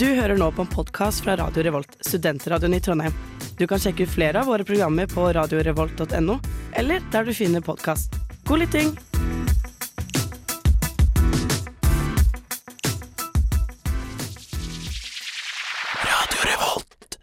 [0.00, 3.12] Du hører nå på en podkast fra Radio Revolt, studentradioen i Trondheim.
[3.58, 6.38] Du kan sjekke ut flere av våre programmer på radiorevolt.no,
[6.72, 8.16] eller der du finner podkast.
[8.48, 8.94] God lytting!
[16.08, 17.20] Radio Revolt.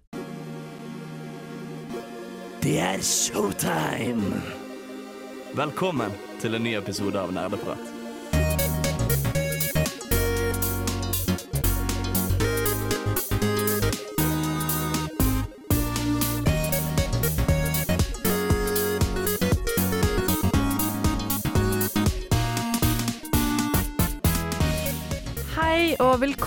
[2.61, 4.45] Det er showtime!
[5.57, 7.96] Velkommen til en ny episode av Nerdeprat.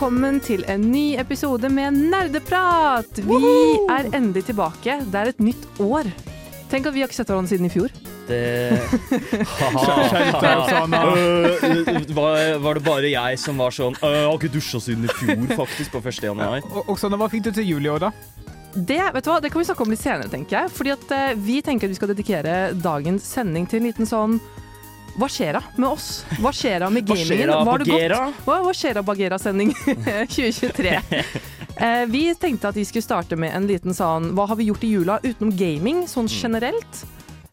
[0.00, 3.18] Velkommen til en ny episode med Nerdeprat!
[3.20, 3.40] Vi
[3.92, 4.94] er endelig tilbake.
[5.04, 6.06] Det er et nytt år.
[6.72, 7.92] Tenk at vi har ikke sett hverandre siden i fjor.
[8.24, 8.38] Det
[11.20, 15.04] Øh, var, var det bare jeg som var sånn øh, Jeg har ikke dusja siden
[15.04, 16.22] i fjor, faktisk, på 1.
[16.30, 16.64] januar.
[16.70, 18.10] Og, Oksana, hva fikk du til jul i år, da?
[18.72, 20.72] Det vet du hva, det kan vi snakke om litt senere, tenker jeg.
[20.80, 24.40] Fordi at eh, vi tenker at vi skal dedikere dagens sending til en liten sånn
[25.18, 26.24] Hva skjer da med oss?
[26.40, 27.26] Hva skjer da med gamingen?
[27.28, 27.88] Hva skjer da, Hva gått?
[27.88, 28.20] Bagheera?
[28.46, 29.72] Hva, skjer da, Bagheera-sending
[30.30, 31.00] 2023?
[31.80, 34.82] Eh, vi tenkte at vi skulle starte med en liten sånn Hva har vi gjort
[34.84, 36.36] i jula utenom gaming, sånn Mm.
[36.42, 37.02] generelt?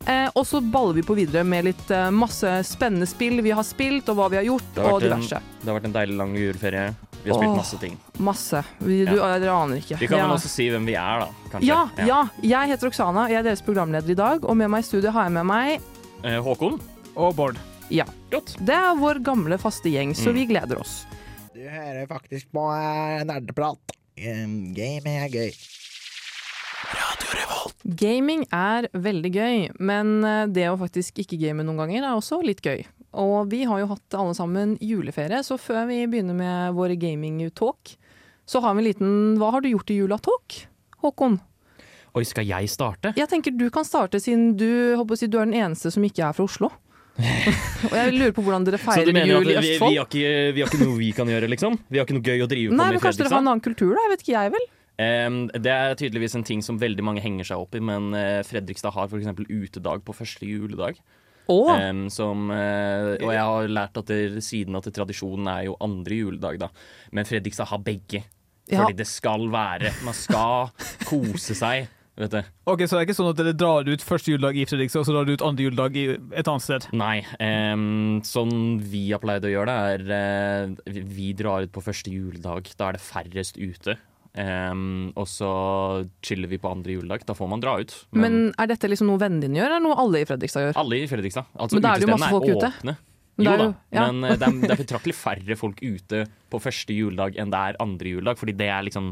[0.07, 3.63] Eh, og så baller vi på videre med litt eh, masse spennende spill vi har
[3.67, 6.17] spilt, og hva vi har gjort, har og vært en- Det har vært en deilig
[6.17, 6.95] lang juleferie.
[7.23, 7.57] Vi har spilt Åh.
[7.57, 7.97] masse ting.
[8.19, 8.63] Masse.
[8.79, 9.97] Vi, du, Dere aner ikke.
[9.99, 10.27] Vi kan Ja.
[10.27, 11.27] vel også si hvem vi er, da.
[11.51, 11.67] Kanskje.
[11.67, 14.87] ja, ja, jeg heter Oksana, jeg er deres programleder i dag, og med meg i
[14.87, 15.81] studio har jeg med meg
[16.23, 16.79] Eh, Håkon?
[17.17, 17.57] Og Bård.
[17.89, 18.05] Ja.
[18.31, 18.55] Godt.
[18.67, 20.35] Det er vår gamle faste gjeng, så Mm.
[20.35, 21.05] vi gleder oss.
[21.53, 23.79] Du hører faktisk på eh, nerdeprat.
[24.17, 25.51] Um, Gaming er gøy.
[26.93, 27.75] Radio Revolt.
[27.97, 32.41] Gaming er veldig gøy, men eh, det å faktisk ikke game noen ganger er også
[32.45, 32.85] litt gøy.
[33.17, 37.95] Og vi har jo hatt alle sammen juleferie, så før vi begynner med våre gaming-talk,
[38.47, 40.65] så har vi en liten Hva har du gjort i jula-talk?
[41.01, 41.39] Håkon?
[42.15, 43.13] Oi, skal jeg starte?
[43.17, 46.03] Jeg tenker du kan starte, siden du, håper å si, du er den eneste som
[46.05, 46.71] ikke er fra Oslo.
[47.17, 49.73] Og jeg lurer på hvordan dere Så du feirer mener jul at i vi, vi,
[49.73, 49.95] Østfold?
[49.97, 51.77] har ikke, vi har ikke noe vi kan gjøre, liksom?
[51.89, 53.43] Vi har ikke noe gøy å drive på Nei, med men i kanskje dere har
[53.43, 54.03] en annen kultur, da?
[54.05, 54.67] Jeg vet ikke jeg, vel?
[54.97, 58.41] Um, det er tydeligvis en ting som veldig mange henger seg opp i, men uh,
[58.45, 59.29] Fredrikstad har f.eks.
[59.49, 61.01] utedag på første juledag.
[61.47, 61.69] Oh.
[61.71, 65.77] Um, som, uh, og jeg har lært at det, siden at det, tradisjonen er jo
[65.85, 66.71] andre juledag, da.
[67.15, 68.25] Men Fredrikstad har begge.
[68.67, 68.81] Ja.
[68.81, 69.93] Fordi det skal være.
[70.03, 70.73] Man skal
[71.07, 72.39] kose seg, vet du.
[72.67, 75.07] Ok, Så det er ikke sånn at dere drar ut første juledag i Fredrikstad, og
[75.07, 76.05] så drar du ut andre juledag i
[76.41, 76.87] et annet sted?
[76.97, 77.21] Nei.
[77.39, 82.11] Um, sånn vi har pleid å gjøre det, er uh, vi- drar ut på første
[82.13, 82.71] juledag.
[82.77, 83.97] Da er det færrest ute.
[84.37, 85.47] Um, og så
[86.21, 87.23] chiller vi på andre juledag.
[87.25, 87.93] Da får man dra ut.
[88.13, 90.77] Men er dette liksom noe vennene dine gjør, eller noe alle i Fredrikstad gjør?
[90.83, 91.47] Alle i Fredrikstad.
[91.57, 92.71] Altså, Men da er det jo masse folk ute.
[92.73, 92.97] åpne.
[93.37, 94.07] Jo da, ja.
[94.09, 97.59] men eh, det er, det er betraktelig færre folk ute på første juledag enn det
[97.69, 99.11] er andre juledag, fordi det er liksom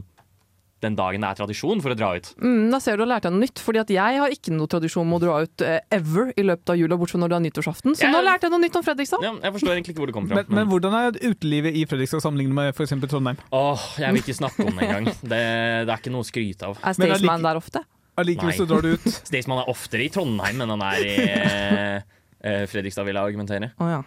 [0.84, 2.28] den dagen det er tradisjon for å dra ut.
[2.42, 4.54] Mm, da ser du du har lært deg noe nytt, fordi at jeg har ikke
[4.56, 7.34] noe tradisjon med å dra ut eh, ever i løpet av jula, bortsett fra når
[7.34, 7.96] det er nyttårsaften.
[7.96, 8.12] Så Ja.
[8.14, 9.24] nå lærte jeg noe nytt om Fredrikstad.
[9.24, 10.44] Ja, jeg forstår egentlig ikke hvor det kommer fra.
[10.44, 12.96] Men, men hvordan er utelivet i Fredrikstad sammenlignet med f.eks.
[13.08, 13.40] Trondheim?
[13.56, 15.10] Åh, jeg vil ikke snakke om det engang.
[15.22, 15.44] Det,
[15.88, 16.82] det er ikke noe å skryte av.
[16.84, 17.86] Er Staysman like, der ofte?
[18.20, 19.08] Allikevel så drar du ut.
[19.30, 21.96] Staysman er oftere i Trondheim enn han er i eh,
[22.44, 23.72] eh, Fredrikstad, vil jeg argumentere.
[23.80, 24.04] Oh, ja.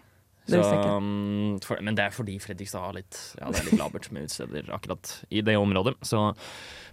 [0.48, 0.62] Så,
[0.96, 4.28] um, for, men det er fordi Fredrikstad har litt Ja, det er litt labert med
[4.28, 5.98] utesteder akkurat i det området.
[6.06, 6.22] Så,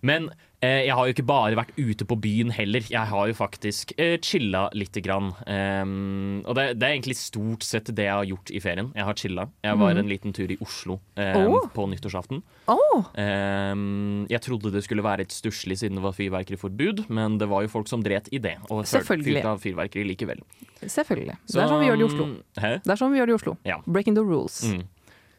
[0.06, 0.28] men
[0.62, 2.86] eh, jeg har jo ikke bare vært ute på byen heller.
[2.92, 5.32] Jeg har jo faktisk eh, chilla lite grann.
[5.50, 8.92] Um, og det, det er egentlig stort sett det jeg har gjort i ferien.
[8.96, 9.48] Jeg har chilla.
[9.66, 11.70] Jeg var en liten tur i Oslo um, oh.
[11.74, 12.44] På nyttårsaften.
[12.72, 13.08] Oh.
[13.18, 17.66] Um, jeg trodde det skulle være et stusslig siden det var fyrverkeriforbud, men det var
[17.66, 18.58] jo folk som dret i det.
[18.70, 20.44] Og fyrte av fyrverkeri likevel.
[20.86, 21.40] Selvfølgelig.
[21.50, 22.28] Det er sånn vi gjør det i Oslo.
[22.62, 22.76] Hæ?
[22.84, 23.56] Det er sånn vi gjør det i Oslo.
[23.66, 23.80] Ja.
[23.88, 24.60] Breaking the rules.
[24.70, 24.86] Mm.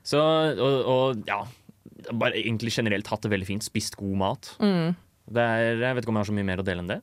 [0.07, 0.19] Så,
[0.63, 1.45] og, og ja
[2.13, 3.63] Bare egentlig generelt hatt det veldig fint.
[3.65, 4.57] Spist god mat.
[4.61, 4.95] Mm.
[5.33, 7.01] Det er, jeg vet ikke om jeg har så mye mer å dele enn det.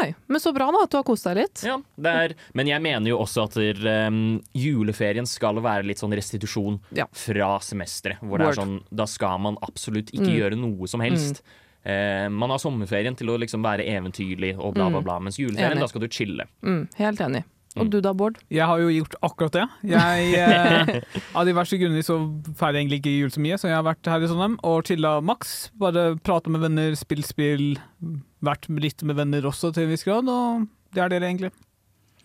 [0.00, 1.62] Nei, men så bra da at du har kost deg litt.
[1.64, 5.98] Ja, det er, men jeg mener jo også at der, um, juleferien skal være litt
[6.02, 7.06] sånn restitusjon Ja.
[7.12, 8.20] fra semesteret.
[8.20, 10.36] Hvor det er sånn, da skal man absolutt ikke Mm.
[10.40, 11.40] gjøre noe som helst.
[11.84, 15.04] Eh, man har sommerferien til å liksom være eventyrlig og bla, bla, Mm.
[15.04, 15.18] bla.
[15.18, 15.80] Mens juleferien, Enig.
[15.80, 16.44] da skal du chille.
[16.62, 17.44] Mm, helt enig.
[17.76, 17.90] Og Mm.
[17.92, 18.38] du da, Bård?
[18.50, 19.66] Jeg har jo gjort akkurat det.
[19.86, 22.16] Jeg, eh, av diverse grunner så
[22.58, 24.82] feirer jeg egentlig ikke jul så mye, så jeg har vært her i Trondheim og
[24.90, 25.70] chilla maks.
[25.78, 27.76] Bare prata med venner, spilt spill.
[28.42, 31.52] Vært litt med venner også til en viss grad, og det er det egentlig.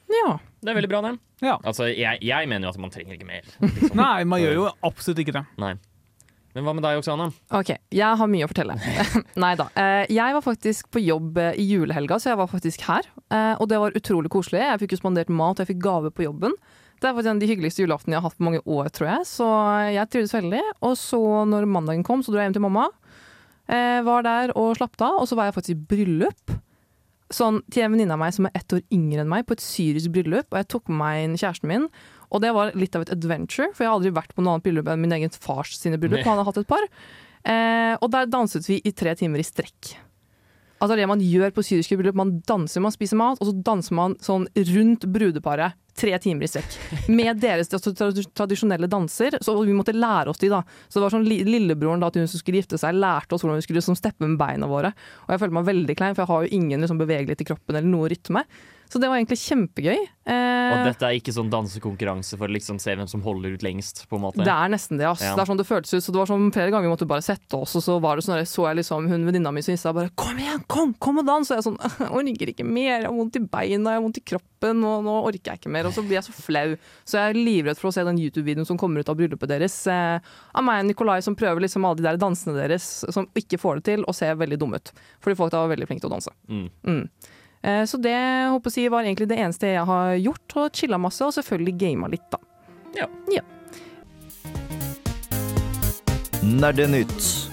[0.10, 0.38] Ja.
[0.66, 1.14] Det er veldig bra, det.
[1.46, 1.60] Ja.
[1.62, 3.46] Altså, jeg, jeg mener jo at man trenger ikke mer.
[3.62, 3.96] Liksom.
[4.02, 5.46] Nei, man gjør jo absolutt ikke det.
[5.62, 5.76] Nei.
[6.56, 7.26] Men hva med deg, Oksana?
[7.58, 8.78] Ok, jeg har mye å fortelle.
[9.44, 9.66] Nei da.
[9.76, 13.10] Eh, Jeg var faktisk på jobb eh, i julehelga, så jeg var faktisk her.
[13.28, 14.62] Eh, Og det var utrolig koselig.
[14.64, 16.56] Jeg fikk jo spandert mat, og jeg fikk gave på jobben.
[17.04, 19.10] Det er faktisk en av de hyggeligste julaftene jeg har hatt på mange år, tror
[19.12, 19.28] jeg.
[19.28, 19.48] Så
[19.98, 20.62] jeg trivdes veldig.
[20.88, 21.20] Og så
[21.52, 22.88] når mandagen kom, så dro jeg hjem til mamma.
[23.68, 26.56] Var der og slappet av, og så var jeg faktisk i bryllup.
[27.36, 29.64] Sånn til en venninne av meg som er ett år yngre enn meg, på et
[29.66, 30.48] syrisk bryllup.
[30.54, 31.88] Og jeg tok med meg kjæresten min.
[32.36, 34.66] Og det var litt av et adventure, for jeg har aldri vært på noe annet
[34.68, 36.20] bryllup enn min egen fars sine bryllup.
[36.28, 36.84] Han har hatt et par.
[37.46, 39.94] Eh, og der danset vi i tre timer i strekk.
[40.84, 42.18] Altså det man gjør på syriske bryllup.
[42.20, 44.44] Man danser, man spiser mat, og så danser man sånn
[44.76, 45.78] rundt brudeparet.
[45.96, 46.74] Tre timer i strekk.
[47.16, 47.80] Med deres tra-
[48.36, 49.38] tradisjonelle danser.
[49.40, 50.60] Så vi måtte lære oss de, da.
[50.92, 53.46] Så det var sånn li- Lillebroren da, til hun som skulle gifte seg, lærte oss
[53.46, 54.92] hvordan vi skulle liksom, steppe med beina våre.
[55.24, 57.80] Og jeg følte meg veldig klein, for jeg har jo ingen liksom, bevegelighet i kroppen
[57.80, 58.44] eller noe rytme.
[58.96, 59.98] Så det var egentlig kjempegøy.
[60.26, 63.64] Eh, Og dette er ikke sånn dansekonkurranse for å liksom se hvem som holder ut
[63.66, 64.40] lengst, på en måte.
[64.40, 65.20] Det er nesten det, ass.
[65.20, 65.34] Ja.
[65.36, 66.06] Det er sånn det føltes ut.
[66.06, 68.24] Så det var sånn flere ganger vi måtte bare sette oss, og så var det
[68.24, 71.20] sånn der, så jeg liksom hun venninna mi som sa bare 'kom igjen, kom, kom
[71.20, 71.52] og dans'.
[71.52, 74.18] Og jeg sånn 'jeg orker ikke mer, jeg har vondt i beina, jeg har vondt
[74.18, 75.86] i kroppen, og nå orker jeg ikke mer'.
[75.86, 76.78] Og så blir jeg så flau.
[77.04, 79.76] Så jeg er livredd for å se den YouTube-videoen som kommer ut av bryllupet deres,
[79.92, 80.20] eh,
[80.56, 83.76] av meg og Nikolai som prøver liksom alle de der dansene deres, som ikke får
[83.76, 84.92] det til, og ser veldig dumme ut.
[85.20, 86.32] Fordi folk da var veldig flinke til å danse.
[86.48, 86.70] Mm.
[86.88, 87.10] Mm.
[87.66, 88.16] Eh, Så det
[88.54, 92.12] håper jeg, var egentlig det eneste jeg har gjort, og chilla masse, og selvfølgelig gama
[92.14, 92.40] litt, da.
[93.34, 93.42] Ja.
[96.46, 97.50] Nerdenytt.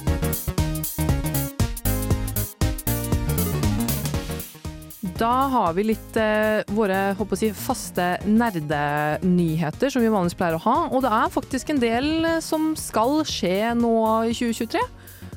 [5.23, 10.57] Da har vi litt eh, våre håper å si, faste nerdenyheter som vi vanligvis pleier
[10.59, 10.77] å ha.
[10.91, 13.93] Og det er faktisk en del eh, som skal skje nå
[14.27, 14.83] i 2023.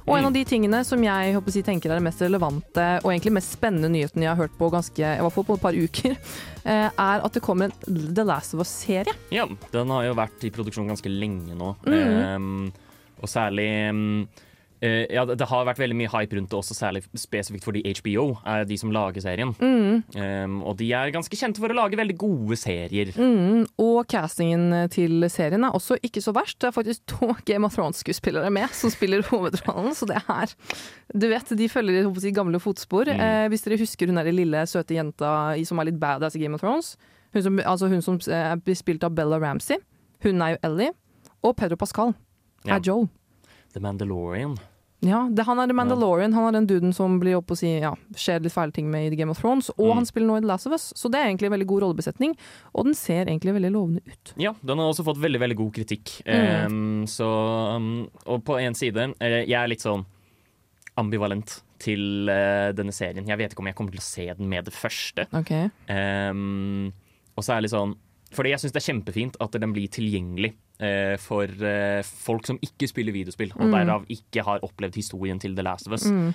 [0.06, 3.10] Og en av de tingene som jeg håper si, tenker er det mest relevante og
[3.10, 5.78] egentlig mest spennende nyheten jeg har hørt på ganske, i hvert fall på et par
[5.78, 6.18] uker,
[6.69, 9.16] eh, er at det kommer en The Last of Us-serie.
[9.34, 11.74] Ja, den har jo vært i produksjon ganske lenge nå.
[11.88, 11.96] Mm.
[11.98, 12.68] Ehm,
[13.18, 14.28] og særlig ehm,
[14.85, 18.27] eh, Ja, det har vært veldig mye hype rundt det også, særlig spesifikt fordi HBO
[18.45, 19.53] er de som lager serien.
[19.57, 20.03] Mm.
[20.15, 23.11] Um, og de er ganske kjente for å lage veldig gode serier.
[23.17, 26.59] Mm, og castingen til serien er også ikke så verst.
[26.61, 30.53] Det er faktisk to Game of Thrones-skuespillere med som spiller hovedrollen, så det er
[31.13, 33.09] Du vet, de følger si, gamle fotspor.
[33.11, 33.19] Mm.
[33.25, 35.33] Uh, hvis dere husker hun der lille, søte jenta
[35.65, 36.95] som er litt badass i Game of Thrones.
[37.35, 39.81] Hun som, altså hun som eh, blir spilt av Bella Ramsey.
[40.23, 40.93] Hun er jo Ellie.
[41.43, 42.13] Og Pedro Pascal
[42.65, 42.77] Ja.
[42.77, 43.09] er Joel.
[43.73, 44.55] The Mandalorian.
[45.06, 46.34] Ja, det, han er The Mandalorian.
[46.34, 49.12] Han er den duden som blir opp og sier ja, skjer litt fæle ting med
[49.13, 49.69] i Game of Thrones.
[49.78, 49.96] Og Mm.
[50.00, 51.84] han spiller nå i The Last of Us, så det er egentlig en veldig god
[51.86, 52.34] rollebesetning.
[52.74, 54.34] Og den ser egentlig veldig lovende ut.
[54.42, 56.16] Ja, den har også fått veldig veldig god kritikk.
[56.25, 56.74] Mm.
[56.74, 57.30] Um, så,
[57.78, 60.06] um, og på en side eh, Jeg er litt sånn
[60.98, 63.28] ambivalent til uh, denne serien.
[63.28, 65.28] Jeg vet ikke om jeg kommer til å se den med det første.
[65.36, 65.69] Okay.
[65.92, 66.94] Um,
[67.36, 67.96] og så er det litt sånn
[68.36, 70.54] Fordi jeg syns det er kjempefint at den blir tilgjengelig
[71.22, 73.72] for eh, folk som ikke spiller videospill, og Mm.
[73.72, 76.06] derav ikke har opplevd historien til The Last of Us.
[76.12, 76.33] Mm.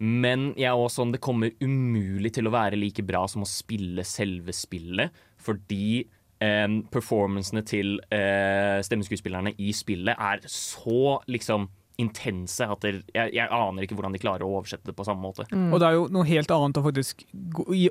[0.00, 3.46] Men jeg er også sånn, det kommer umulig til å være like bra som å
[3.46, 6.06] spille selve spillet, fordi
[6.40, 11.68] eh, performancene til eh, stemmeskuespillerne i spillet er så liksom
[12.00, 15.22] intense at det, jeg, jeg aner ikke hvordan de klarer å oversette det på samme
[15.22, 15.46] måte.
[15.52, 15.68] Mm.
[15.70, 17.22] Og det er jo noe helt annet å faktisk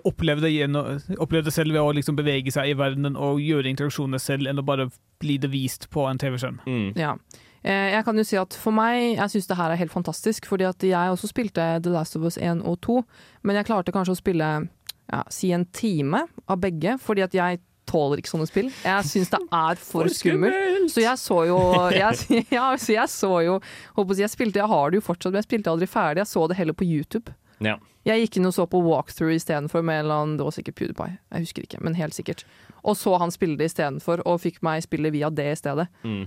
[0.04, 3.72] oppleve det, gjennom, oppleve det selv ved å liksom bevege seg i verdenen og gjøre
[3.72, 4.90] interaksjoner selv, enn å bare
[5.24, 6.60] bli det vist på en TV-skjerm.
[6.68, 6.90] Mm.
[7.00, 7.16] Ja.
[7.64, 10.50] Eh, Jeg kan jo si at For meg, jeg syns det her er helt fantastisk.
[10.52, 12.98] Fordi at jeg også spilte The Last of Us 1 og 2,
[13.48, 14.50] men jeg klarte kanskje å spille
[15.14, 17.60] ja, si en time av begge, fordi at jeg
[17.90, 18.70] tåler ikke sånne spill.
[18.84, 20.92] Jeg syns det er for, skummelt.
[20.94, 21.60] Så jeg så jo
[21.94, 23.60] jeg, ja, så jeg så jo
[23.98, 26.24] håper jeg, spilte, jeg har det jo fortsatt, men jeg spilte aldri ferdig.
[26.24, 27.36] Jeg så det heller på YouTube.
[27.64, 27.78] Ja.
[28.04, 30.76] Jeg gikk inn og så på walkthrough istedenfor med en eller annen Det var sikkert
[30.76, 32.44] PewDiePie, jeg husker ikke, men helt sikkert.
[32.84, 35.88] Og så han spille det istedenfor, og fikk meg spille via det i stedet.
[36.04, 36.26] Mm.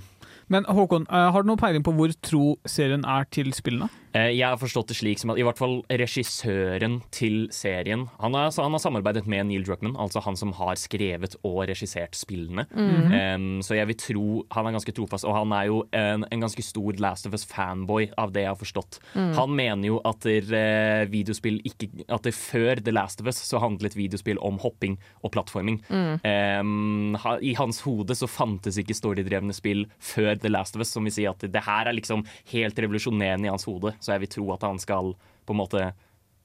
[0.48, 3.90] Men Håkon, eh, har du noen peiling på hvor tro serien er til spillene?
[4.16, 8.36] Eh, Jeg har forstått det slik som at i hvert fall regissøren til serien Han
[8.36, 12.66] har, han har samarbeidet med Neil Druckmann, altså han som har skrevet og regissert spillene.
[12.72, 13.12] Mm.
[13.12, 16.44] Um, så jeg vil tro han er ganske trofast, og han er jo en, en
[16.44, 18.98] ganske stor Last of Us-fanboy, av det jeg har forstått.
[19.14, 19.32] Mm.
[19.36, 23.40] Han mener jo at der, eh, videospill ikke At det før The Last of Us
[23.44, 25.80] så handlet videospill om hopping og plattforming.
[25.90, 26.22] Mm.
[26.24, 31.06] Um, I hans hode så fantes ikke storydrevne spill før The Last of Us, som
[31.06, 33.94] vil si at det her er liksom helt revolusjonerende i hans hode.
[34.06, 35.88] Så jeg vil tro at han skal på en måte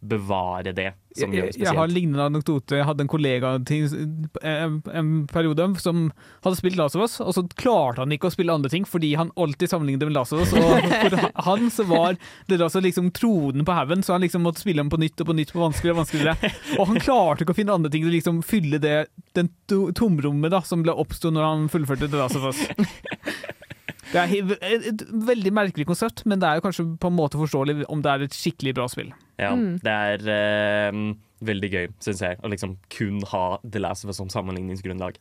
[0.01, 1.93] bevare det som gjør det Jeg, jeg har spesielt.
[1.93, 2.77] lignende anekdote.
[2.79, 6.07] Jeg hadde en kollega en, en periode som
[6.41, 9.11] hadde spilt Last of Us, og så klarte han ikke å spille andre ting fordi
[9.19, 10.55] han alltid sammenlignet det med Last of Us.
[10.57, 12.17] Og for han så var
[12.49, 15.21] det da så liksom tronen på haugen, så han liksom måtte spille den på nytt
[15.21, 16.53] og på nytt på vanskeligere og vanskeligere.
[16.79, 18.97] Og han klarte ikke å finne andre ting til å liksom fylle det
[19.37, 22.65] den tomrommet da som ble oppsto når han fullførte The Last of Us.
[24.11, 27.85] Det er et, veldig merkelig konsept, men det er jo kanskje på en måte forståelig
[27.89, 29.11] om det er et skikkelig bra spill.
[29.39, 29.79] Ja, Mm.
[29.81, 30.97] det er eh,
[31.45, 35.17] veldig gøy, syns jeg, å liksom kun ha The Last of Us som sammenligningsgrunnlag.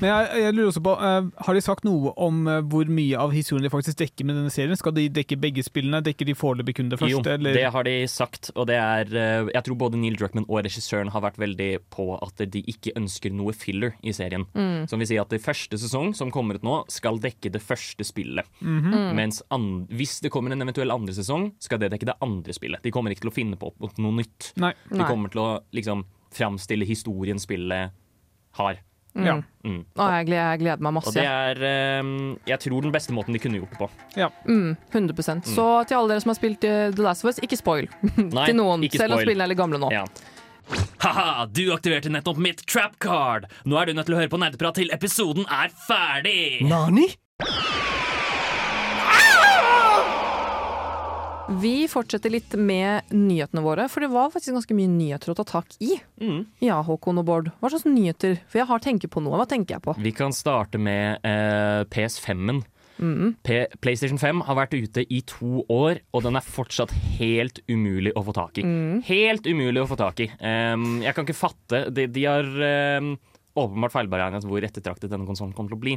[0.00, 3.18] Men jeg, jeg lurer også på, uh, Har de sagt noe om uh, hvor mye
[3.18, 4.78] av historien de faktisk dekker med denne serien?
[4.78, 6.02] Skal de dekke begge spillene?
[6.04, 7.12] Dekker de foreløpig kun det første?
[7.12, 7.56] jo, eller?
[7.56, 11.12] det har de sagt, og det er uh, Jeg tror både Neil Druckmann og regissøren
[11.14, 14.44] har vært veldig på at de ikke ønsker noe filler i serien.
[14.90, 18.04] Som vil si at det første sesong som kommer ut nå, skal dekke det første
[18.06, 18.48] spillet.
[18.60, 19.12] Mhm.
[19.16, 22.82] Mens an hvis det kommer en eventuell andre sesong, skal det dekke det andre spillet.
[22.84, 24.52] De kommer ikke til å finne på noe nytt.
[24.60, 24.72] Nei.
[24.90, 27.92] De kommer til å liksom framstille historien spillet
[28.58, 28.80] har.
[29.12, 29.34] Ja.
[29.60, 29.82] Mm.
[30.00, 31.12] Å, jeg, gleder, jeg gleder meg Og masse.
[31.12, 32.06] det er eh,
[32.48, 33.88] Jeg tror den beste måten de kunne gjort det på.
[34.48, 37.58] Mm, 100% Så til alle dere som har spilt eh, The Last of Us, ikke
[37.60, 38.86] spoil Nei, til noen.
[38.88, 39.92] ikke Selv om spillene er litt gamle nå.
[39.92, 40.06] Ja.
[41.04, 43.50] Ha-ha, du aktiverte nettopp mitt trap card!
[43.68, 46.62] Nå er du nødt til å høre på nerdeprat til episoden er ferdig!
[46.64, 47.10] Nani?
[51.60, 55.44] Vi fortsetter litt med nyhetene våre, for det var faktisk ganske mye nyheter å ta
[55.48, 55.96] tak i.
[56.22, 56.44] Mm.
[56.64, 57.50] Ja, Håkon og Bård.
[57.60, 58.38] Hva slags nyheter?
[58.48, 59.36] For jeg har tenkt på noe.
[59.40, 59.96] Hva tenker jeg på?
[60.00, 62.62] Vi kan starte med eh, PS5-en.
[63.02, 63.34] Mm.
[63.82, 68.22] PlayStation 5 har vært ute i to år, og den er fortsatt helt umulig å
[68.26, 68.66] få tak i.
[68.66, 69.02] Mm.
[69.08, 70.28] Helt umulig å få tak i.
[70.38, 73.14] Um, jeg kan ikke fatte De, de har um,
[73.58, 75.96] åpenbart feilberegnet hvor ettertraktet denne konsollen kommer til å bli.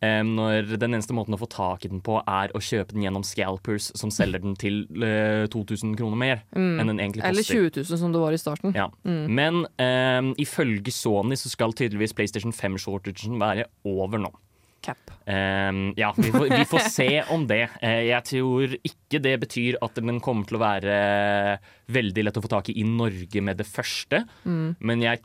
[0.00, 3.04] Em, når den eneste måten å få tak i den på, er å kjøpe den
[3.04, 7.28] gjennom scalpers som selger den til eh, 2000 kroner mer enn den egentlig koster.
[7.28, 7.34] Mm.
[7.34, 8.72] Eller 20 000, som det var i starten.
[8.76, 8.86] Ja.
[9.04, 14.32] Men um, ifølge Sony så skal tydeligvis PlayStation 5-shortagen være over nå.
[14.80, 15.12] Cap.
[15.28, 17.66] Ehm, ja, vi får, vi får se om det.
[17.82, 20.96] Uh, jeg tror ikke det betyr at den kommer til å være
[21.92, 24.24] veldig lett å få tak i i Norge med det første.
[24.48, 25.20] Men jeg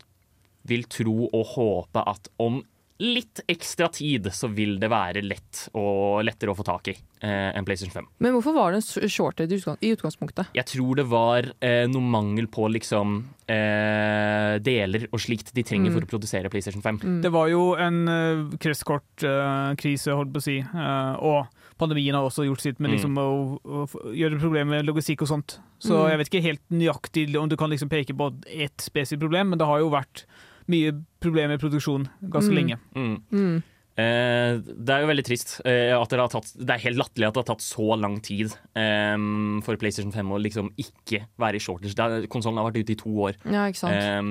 [0.67, 2.60] vil tro og håpe at om
[3.04, 7.50] litt ekstra tid så vil det være lett og lettere å få tak i eh,
[7.52, 8.06] enn PlayStation 5.
[8.24, 10.54] Men hvorfor var det en shorted shortage i utgangspunktet?
[10.56, 13.18] Jeg tror det var eh, noe mangel på liksom
[13.52, 17.02] eh, deler og slikt de trenger for å produsere PlayStation 5.
[17.25, 20.58] Det var jo en uh, kretskortkrise, holdt på å si.
[20.64, 22.96] uh, og pandemien har også gjort sitt med Mm.
[22.96, 25.60] liksom, å, å gjøre problemer med logistikk og sånt.
[25.84, 26.10] Så Mm.
[26.10, 29.60] jeg vet ikke helt nøyaktig om du kan liksom peke på ett spesifikt problem, men
[29.60, 30.25] det har jo vært
[30.68, 30.92] mye
[31.22, 32.56] problemer med produksjon ganske Mm.
[32.56, 32.78] lenge.
[32.96, 33.22] Mm.
[33.32, 33.64] Mm.
[33.98, 35.62] Eh, det er jo veldig trist.
[35.64, 38.20] eh, at det, har tatt, det er helt latterlig at det har tatt så lang
[38.22, 39.16] tid eh,
[39.64, 42.28] for PlayStation 5 å liksom ikke være i shortage.
[42.28, 43.36] Konsollen har vært ute i to år.
[43.46, 43.96] Ja, ikke sant.
[43.96, 44.22] Eh,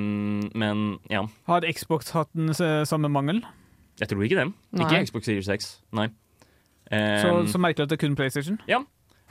[0.58, 3.42] men ja, Har Xbox hatt den samme mangel?
[4.00, 4.52] jeg tror ikke det.
[4.80, 6.08] Ikke Xbox Series 6, Nei.
[6.90, 8.58] Eh, Så, så merkelig at det er kun PlayStation.
[8.68, 8.82] Ja.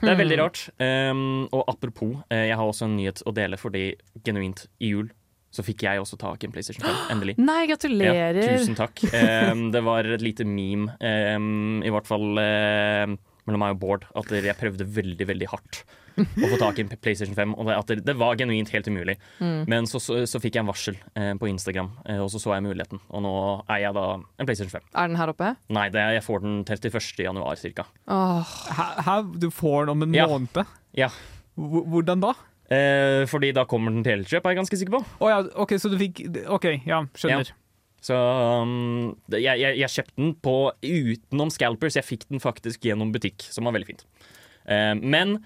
[0.02, 0.44] det er veldig Hmm.
[0.44, 0.68] rart.
[0.80, 3.94] Eh, og apropos, jeg har også en nyhet å dele, fordi
[4.24, 5.10] genuint i jul
[5.54, 7.02] så fikk jeg også tak i en PlayStation 5.
[7.14, 7.36] Endelig.
[7.38, 8.40] Nei, Ja, gratulerer.
[8.58, 9.04] tusen takk.
[9.14, 13.14] Um, det var et lite meme, um, i hvert fall em,
[13.46, 15.84] mellom meg og Bård, at jeg prøvde veldig veldig hardt
[16.14, 17.52] å få tak i en PlayStation 5.
[17.58, 19.16] Og at det, det var genuint helt umulig.
[19.42, 19.64] Mm.
[19.66, 22.52] Men så, så, så fikk jeg en varsel eh, på Instagram, eh, og så så
[22.54, 23.00] jeg muligheten.
[23.10, 23.32] Og nå
[23.66, 24.86] er jeg da en PlayStation 5.
[24.94, 25.48] Er den her oppe?
[25.74, 27.00] Nei, det, jeg får den 31.
[27.26, 27.86] januar cirka.
[28.06, 28.46] Oh.
[29.08, 29.16] Hæ?
[29.42, 30.28] Du får den om en Ja.
[30.30, 30.62] måned?
[30.94, 31.10] Ja.
[31.58, 32.32] Hvor- Hvordan da?
[32.72, 35.02] Eh, fordi da kommer den til Elkjøp, er jeg ganske sikker på.
[35.20, 37.52] Oh, ja, OK, så du fikk OK, ja, skjønner.
[38.04, 41.96] Så um, jeg, jeg, jeg kjøpte den på utenom scalpers.
[41.96, 44.04] Jeg fikk den faktisk gjennom butikk, som var veldig fint.
[44.68, 45.38] Eh, men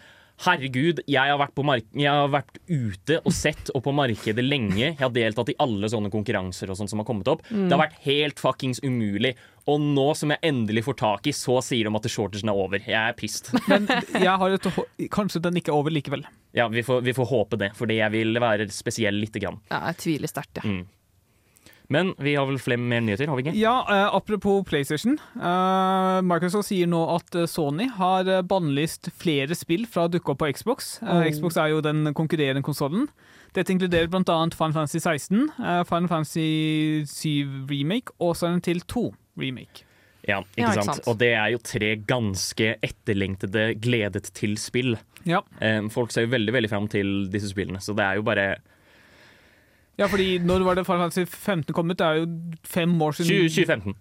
[0.45, 4.45] herregud, jeg har, vært på mark jeg har vært ute og sett og på markedet
[4.45, 4.92] lenge.
[4.92, 7.45] Jeg har deltatt i alle sånne konkurranser og sånt som har kommet opp.
[7.49, 9.35] Det har vært helt fuckings umulig.
[9.68, 12.80] Og nå som jeg endelig får tak i, så sier de at shortagen er over.
[12.80, 13.50] Jeg er pissed.
[13.68, 14.68] Men jeg har et,
[15.12, 16.25] kanskje den ikke er over likevel.
[16.57, 19.61] Ja, vi får, vi får håpe det, fordi jeg vil være spesiell lite grann.
[19.68, 20.71] ja, jeg tviler sterkt, jeg.
[20.78, 20.87] Mm.
[21.88, 23.54] Men vi har vel flere mer nyheter, har vi ikke?
[23.57, 25.16] Ja, uh, apropos PlayStation.
[25.40, 30.42] Uh, Microsoft sier nå at eh, Sony har bannlyst flere spill fra å dukke opp
[30.42, 30.99] på Xbox.
[31.00, 31.25] Uh, Oh.
[31.33, 33.09] Xbox er jo den konkurrerende konsollen.
[33.57, 34.23] Dette inkluderer bl.a.
[34.52, 36.49] Final Fantasy 16, uh, Final Fantasy
[37.09, 39.09] 7 Remake og Silent til 2
[39.40, 39.87] Remake.
[40.28, 41.07] Ja, ikke, Ja, ikke sant?
[41.09, 44.99] Og det er jo tre ganske etterlengtede gledet til spill.
[45.25, 45.40] Ja.
[45.64, 48.49] Eh, folk ser jo veldig veldig fram til disse spillene, så det er jo bare
[49.99, 51.99] ja, fordi når var det Final Fantasy 15 kom ut?
[51.99, 52.26] Det er jo
[52.64, 53.49] fem år siden.
[53.49, 53.95] 2015.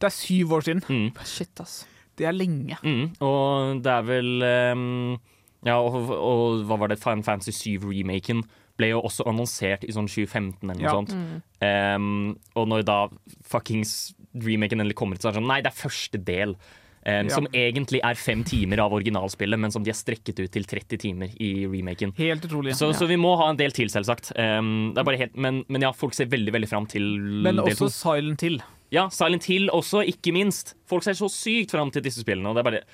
[0.00, 0.82] Det er syv år siden.
[0.88, 1.10] Mm.
[1.26, 1.86] Shit, ass.
[2.18, 2.76] Det er lenge.
[2.84, 3.10] Mm.
[3.24, 5.18] Og det er vel um,
[5.66, 6.98] Ja, og, og hva var det?
[7.02, 8.42] Final Fantasy 7-remaken
[8.80, 10.92] ble jo også annonsert i sånn 2015 eller noe Ja.
[10.96, 11.12] sånt.
[11.60, 12.98] Ehm, og når da
[13.44, 16.54] fuckings remaken endelig kommer ut, så er det sånn Nei, det er første del.
[17.04, 17.34] Ehm, Ja.
[17.34, 20.98] Som egentlig er fem timer av originalspillet, men som de har strekket ut til 30
[20.98, 22.12] timer i remaken.
[22.18, 22.74] Helt utrolig.
[22.76, 24.32] Så, så vi må ha en del til, selvsagt.
[24.36, 27.06] Um, det er bare helt, men, men ja, folk ser veldig veldig fram til
[27.46, 27.94] Men del også to.
[27.94, 28.60] Silent Hill.
[28.90, 30.74] Ja, Silent Hill også, ikke minst.
[30.90, 32.50] Folk ser så sykt fram til disse spillene.
[32.50, 32.84] Og det er bare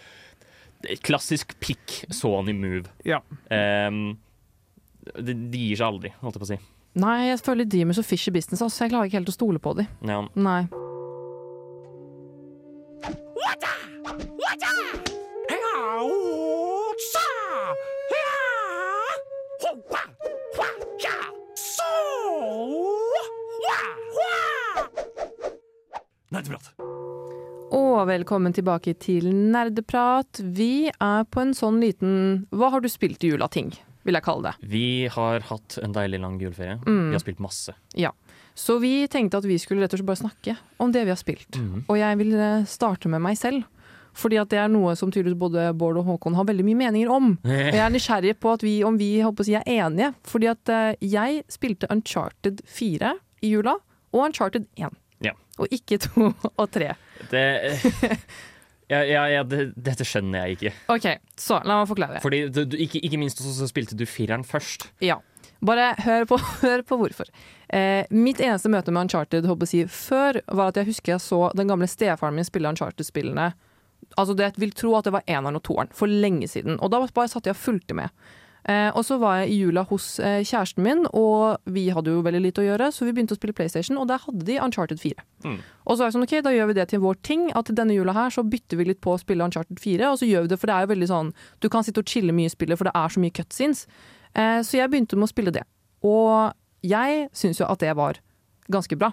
[0.84, 2.84] det klassisk pick Sony move.
[3.08, 3.22] Ja.
[3.48, 4.18] Um,
[5.16, 6.58] de, de gir seg aldri, holdt jeg på å si.
[6.96, 8.84] Nei, jeg føler de med så fishy business, altså.
[8.84, 9.88] Jeg klarer ikke helt å stole på dem.
[10.08, 10.22] Ja.
[10.36, 10.62] Nei.
[26.36, 26.72] Nerdeprat.
[27.72, 30.40] Og velkommen tilbake til Nerdeprat.
[30.42, 33.70] Vi er på en sånn liten Hva har du spilt i jula, ting?
[34.06, 34.68] Vil jeg kalle det.
[34.70, 36.76] Vi har hatt en deilig lang juleferie.
[36.84, 37.08] Mm.
[37.08, 37.75] Vi har spilt masse.
[37.98, 38.12] Ja.
[38.54, 41.18] Så vi tenkte at vi skulle rett og slett bare snakke om det vi har
[41.20, 41.58] spilt.
[41.58, 41.86] Mm.
[41.88, 43.66] Og jeg vil eh, starte med meg selv.
[44.16, 47.12] Fordi at det er noe som tydeligvis både Bård og Håkon har veldig mye meninger
[47.12, 47.35] om.
[47.44, 50.12] Og jeg er nysgjerrig på at vi, om vi håper er enige.
[50.26, 53.12] Fordi at eh, jeg spilte Uncharted 4
[53.44, 53.76] i jula,
[54.14, 54.96] og Uncharted 1.
[55.25, 55.35] Ja.
[55.58, 56.90] Og ikke 2 og 3.
[57.30, 57.44] Det
[58.92, 60.75] ja, ja, ja, det, dette skjønner jeg ikke.
[60.92, 61.08] OK,
[61.40, 62.20] så la meg forklare.
[62.25, 64.90] Fordi du, du, ikke, ikke minst så, spilte du fireren først.
[65.04, 65.20] Ja.
[65.64, 67.30] Bare hør på, hør på hvorfor.
[67.73, 71.46] Eh, mitt eneste møte med Uncharted håper jeg før var at jeg husker jeg så
[71.56, 73.54] den gamle stefaren min spille Uncharted-spillene.
[74.16, 76.80] Altså det, jeg vil tro at det var eneren og toeren, for lenge siden.
[76.80, 78.12] Og da bare satt jeg og fulgte med.
[78.66, 82.25] Eh, og så var jeg i jula hos eh, kjæresten min, og vi hadde jo
[82.26, 84.99] veldig lite å gjøre, så vi begynte å spille PlayStation, og der hadde de Uncharted
[84.99, 85.23] 4.
[85.44, 85.61] Mm.
[85.85, 87.94] Og så var jeg sånn, ok, da gjør vi det til vår ting, at denne
[87.94, 90.50] jula her så bytter vi litt på å spille Uncharted 4, og så gjør vi
[90.50, 91.30] det, for det er jo veldig sånn,
[91.62, 93.85] du kan sitte og chille mye i spillet, for det er så mye cutscenes.
[94.35, 95.62] Eh, så jeg begynte med å spille det.
[96.06, 96.50] Og
[96.87, 98.18] jeg syns jo at det var
[98.73, 99.12] ganske bra.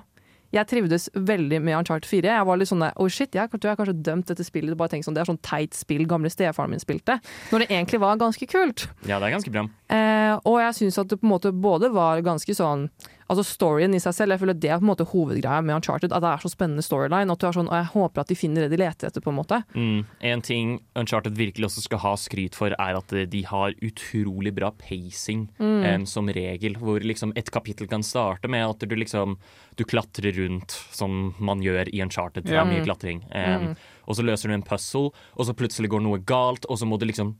[0.54, 2.30] Jeg trivdes veldig med Uncharted 4.
[2.30, 4.76] Jeg var litt sånn oh shit, jeg tror jeg er kanskje dømt dette spillet.
[4.78, 7.18] Bare tenk sånn, Det er sånn teit spill gamle stefaren min spilte.
[7.50, 8.88] Når det egentlig var ganske kult.
[9.10, 9.66] Ja, det er ganske bra.
[9.90, 12.88] Eh, og jeg syns at det på en måte både var ganske sånn
[13.34, 16.14] Altså storyen i seg selv, jeg føler det er på en måte hovedgreia med Uncharted.
[16.14, 17.34] At det er så spennende storyline.
[17.34, 19.34] At du er sånn, og jeg håper at de finner det de leter etter, på
[19.34, 19.60] en måte.
[19.74, 20.04] Mm.
[20.30, 24.70] En ting Uncharted virkelig også skal ha skryt for, er at de har utrolig bra
[24.78, 26.78] pacing em, som regel.
[26.80, 29.38] Hvor liksom et kapittel kan starte med at du liksom
[29.76, 32.46] Du klatrer rundt som man gjør i Uncharted.
[32.46, 33.24] Det er mye klatring.
[33.34, 33.74] Em,
[34.06, 37.00] Og så løser du en puzzle, og så plutselig går noe galt, og så må
[37.00, 37.34] du liksom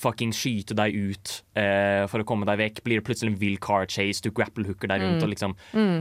[0.00, 2.82] fucking skyte deg ut eh, for å komme deg vekk.
[2.86, 5.22] Blir det plutselig en vill car chase, du grapple-hooker deg rundt.
[5.22, 5.54] og liksom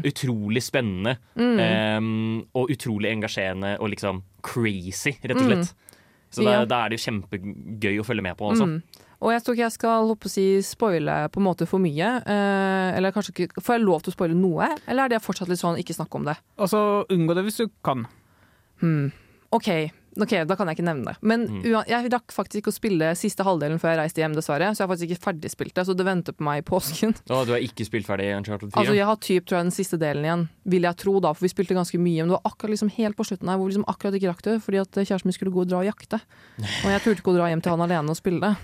[0.07, 1.17] Utrolig spennende.
[1.35, 5.73] em, og utrolig engasjerende og liksom crazy, rett og slett.
[6.29, 6.65] Så da, Ja.
[6.65, 8.65] da er det jo kjempegøy å følge med på også.
[8.67, 8.81] Mm.
[9.21, 12.09] Og jeg tror ikke jeg skal håper å si, spoile på en måte for mye.
[12.27, 15.49] Eh, eller kanskje ikke Får jeg lov til å spoile noe, eller er det fortsatt
[15.49, 16.37] litt sånn ikke snakke om det?
[16.59, 18.05] Altså, unngå det hvis du kan.
[18.79, 19.11] Hmm.
[19.51, 21.15] OK, ok, da kan jeg ikke nevne det.
[21.21, 21.63] Men Mm.
[21.87, 24.71] jeg rakk faktisk ikke å spille siste halvdelen før jeg reiste hjem, dessverre.
[24.73, 27.15] Så jeg har faktisk ikke ferdigspilt det, så det venter på meg i påsken.
[27.29, 28.81] Og du har ikke spilt ferdig Uncharted 4?
[28.81, 31.45] Altså, jeg har typ, tror jeg, den siste delen igjen, vil jeg tro, da, for
[31.47, 32.21] vi spilte ganske mye.
[32.25, 34.41] Men det var akkurat liksom helt på slutten her hvor vi liksom akkurat ikke rakk
[34.43, 36.21] det, fordi at kjæresten min skulle gå og dra og jakte.
[36.57, 38.55] Og jeg turte ikke å dra hjem til han alene og spille det.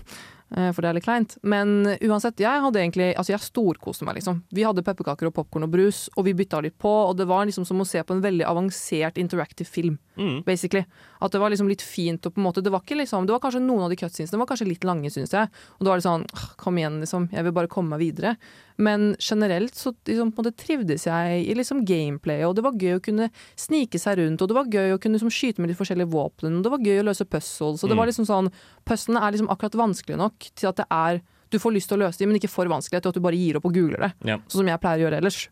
[0.56, 1.36] Eh, For det er litt kleint.
[1.42, 4.42] Men uansett, jeg hadde egentlig Altså, jeg storkoste meg, liksom.
[4.54, 7.44] Vi hadde pepperkaker og popkorn og brus, og vi bytta litt på, og det var
[7.46, 10.44] liksom som å se på en veldig avansert interactive film, Mm.
[10.44, 10.84] basically.
[11.20, 13.32] At det var liksom litt fint og på en måte Det var ikke liksom Det
[13.32, 15.48] var kanskje noen av de cutscenesene var kanskje litt lange, syns jeg.
[15.80, 17.28] Og da var det sånn Kom igjen, liksom.
[17.32, 18.36] Jeg vil bare komme meg videre.
[18.76, 23.28] Men generelt så liksom, trivdes jeg i liksom gameplayet, og det var gøy å kunne
[23.54, 26.56] snike seg rundt, og det var gøy å kunne liksom skyte med litt forskjellige våpen,
[26.58, 28.00] og det var gøy å løse puzzles, og det Mm.
[28.02, 28.50] var liksom sånn
[28.84, 32.06] Puzzlene er liksom akkurat vanskelig nok til at det er Du får lyst til å
[32.08, 34.12] løse dem, men ikke for vanskelig til at du bare gir opp og googler det.
[34.26, 34.38] Ja.
[34.48, 35.48] Sånn som jeg pleier å gjøre ellers.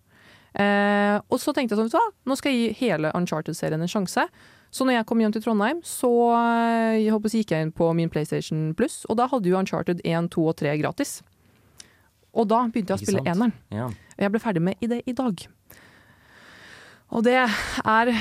[0.58, 4.24] Eh, og så tenkte jeg sånn, hva, nå skal jeg gi hele Uncharted-serien en sjanse.
[4.72, 7.94] Så når jeg kom hjem til Trondheim, så eh, jeg håper gikk jeg inn på
[7.94, 11.20] min PlayStation Plus, og da hadde jo Uncharted 1, 2 og 3 gratis.
[12.32, 13.52] Og da begynte jeg å spille eneren.
[13.72, 13.88] Ja.
[13.90, 15.44] Og jeg ble ferdig med i det i dag.
[17.12, 18.12] Og det er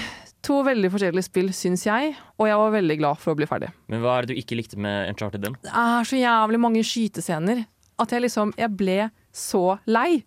[0.43, 3.69] to veldig forskjellige spill, syns jeg, og jeg var veldig glad for å bli ferdig.
[3.91, 5.55] Men hva er det du ikke likte med Uncharted den?
[5.63, 7.63] Det er så jævlig mange skytescener
[8.01, 8.97] at jeg liksom Jeg ble
[9.31, 10.23] så lei.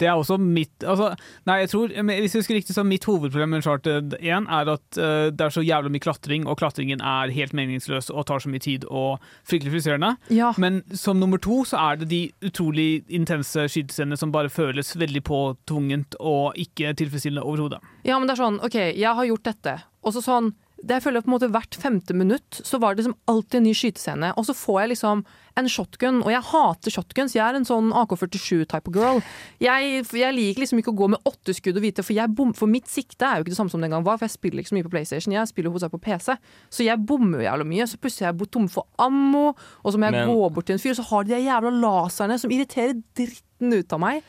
[0.00, 1.12] Det er også mitt altså,
[1.48, 4.98] Nei, jeg tror Hvis jeg husker riktig, så mitt hovedproblem med Uncharted 1 er at
[5.00, 8.52] uh, det er så jævlig mye klatring, og klatringen er helt meningsløs og tar så
[8.52, 10.14] mye tid og fryktelig frustrerende.
[10.34, 10.52] Ja.
[10.60, 15.22] Men som nummer to så er det de utrolig intense skytescenene som bare føles veldig
[15.26, 17.80] påtvungent og ikke tilfredsstillende overhodet.
[18.06, 20.52] Ja, men det er sånn, ok, jeg har gjort dette, og så sånn,
[20.84, 23.66] det jeg føler på en måte hvert femte minutt, så var det liksom alltid en
[23.66, 25.24] ny skytescene, og så får jeg liksom
[25.56, 29.22] en shotgun, og jeg hater shotguns, jeg er en sånn AK-47-type girl.
[29.62, 32.50] Jeg, jeg liker liksom ikke å gå med åtte skudd og vite, for, jeg bom,
[32.56, 34.62] for mitt sikte er jo ikke det samme som den gang var, for jeg spiller
[34.62, 36.36] ikke så mye på Playstation, jeg spiller hovedsakelig på PC,
[36.78, 40.00] så jeg bommer jo jævlig mye, så plutselig er jeg tom for ammo, og så
[40.00, 42.50] må jeg Men- gå bort til en fyr, så har de de jævla laserne som
[42.50, 44.22] irriterer dritten ut av meg.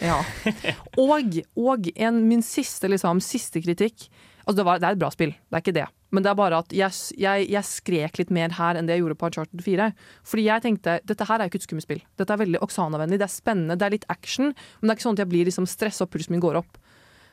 [0.00, 0.18] Ja.
[1.00, 4.10] Og, og en, min siste, liksom, siste kritikk.
[4.46, 5.86] Altså, det, var, det er et bra spill, det er ikke det.
[6.14, 9.02] Men det er bare at jeg, jeg, jeg skrek litt mer her enn det jeg
[9.02, 9.88] gjorde på Uncharted 4.
[10.30, 12.04] Fordi jeg tenkte dette her er ikke et skummespill.
[12.20, 14.52] Dette er veldig Oksana-vennlig, det er spennende, det er litt action.
[14.54, 16.78] Men det er ikke sånn at jeg blir liksom stressa og pulsen min går opp.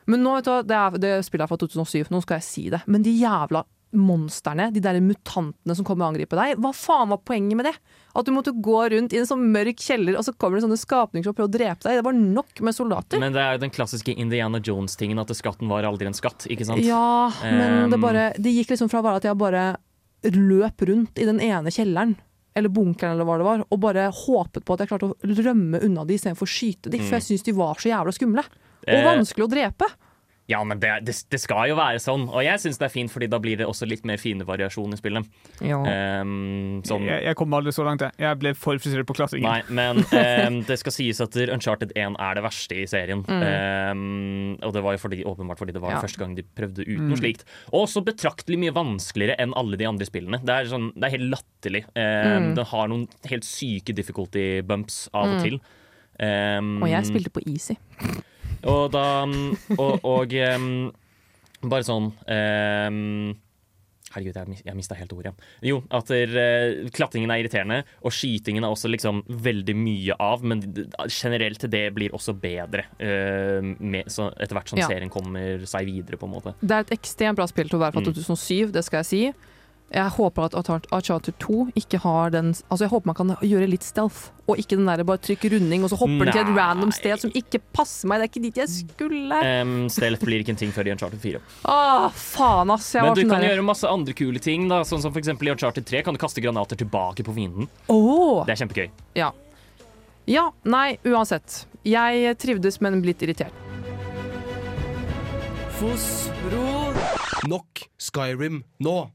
[0.10, 2.66] Men nå, vet du, det, er, det spillet er fra 2007, nå skal jeg si
[2.74, 2.82] det.
[2.90, 3.62] Men de jævla
[3.94, 7.74] monstrene, de der mutantene som kommer og angriper deg, hva faen var poenget med det?
[8.14, 10.78] At du måtte gå rundt i en sånn mørk kjeller, og så kommer det sånne
[10.82, 11.98] skapninger som prøver å drepe deg.
[12.02, 13.22] Det var nok med soldater.
[13.22, 16.68] Men det er jo den klassiske Indiana Jones-tingen at skatten var aldri en skatt, ikke
[16.70, 16.84] sant?
[16.86, 19.78] Ja, men det Um, bare Det gikk liksom fra bare at jeg bare
[20.24, 22.16] løp rundt i den ene kjelleren,
[22.56, 25.82] eller bunkeren eller hva det var, og bare håpet på at jeg klarte å rømme
[25.84, 28.44] unna de istedenfor å skyte de, for jeg syns de var så jævla skumle.
[28.84, 29.00] Og Mm.
[29.00, 29.88] Eh, vanskelig å drepe.
[30.52, 33.12] Ja, men det, det, det skal jo være sånn, og jeg syns det er fint,
[33.14, 35.30] fordi da blir det også litt mer fine variasjoner i spillet.
[35.64, 38.12] Um, sånn Jeg, jeg kom aldri så langt, jeg.
[38.20, 39.48] Jeg ble for frustrert på klassingen.
[39.48, 43.24] Nei, men um, det skal sies at Uncharted 1 er det verste i serien.
[43.32, 46.02] Ehm, og det var jo fordi, åpenbart fordi det var Ja.
[46.04, 47.46] første gang de prøvde ut noe slikt.
[47.72, 50.42] Og også betraktelig mye vanskeligere enn alle de andre spillene.
[50.44, 51.86] Det er, sånn, det er helt latterlig.
[51.96, 52.52] Mm.
[52.60, 55.60] Den har noen helt syke difficulty bumps av og til.
[56.20, 57.80] Ehm, Og jeg spilte på easy.
[58.66, 59.06] Og da
[59.78, 60.92] Og, og um,
[61.64, 63.34] bare sånn um,
[64.14, 65.32] Herregud, jeg, jeg mista helt ordet.
[65.66, 70.44] Jo, at der, eh, klatringen er irriterende, og skytingen er også liksom veldig mye av,
[70.46, 70.62] men
[71.10, 74.86] generelt det blir også bedre uh, med, så etter hvert som Ja.
[74.92, 76.54] serien kommer seg videre, på en måte.
[76.62, 78.12] Det er et ekstremt bra spill til å være fra Mm.
[78.14, 79.24] 2007, det skal jeg si.
[79.94, 83.68] Jeg håper at Uncharted- Uncharted 2 ikke har den Altså jeg håper man kan gjøre
[83.70, 86.58] litt stealth, og ikke den der bare trykke runding, og så hopper den til et
[86.58, 88.18] random sted som ikke passer meg.
[88.20, 89.42] Det er ikke dit jeg skulle.
[89.62, 91.42] Um, Stealth blir ikke en ting før i Uncharted 4.
[91.70, 92.90] Åh, faen, ass.
[92.96, 95.48] Jeg Men du kan der- gjøre masse andre kule ting, da, sånn som for eksempel
[95.48, 97.70] i Uncharted 3 kan du kaste granater tilbake på fienden.
[97.88, 98.44] Oh.
[98.46, 98.90] Det er kjempegøy.
[99.16, 99.32] Ja.
[100.26, 100.50] ja.
[100.66, 101.66] Nei, uansett.
[101.86, 103.54] Jeg trivdes, men blitt irritert.
[105.78, 106.94] Foss, bror.
[107.48, 109.10] Nok Skyrim nå.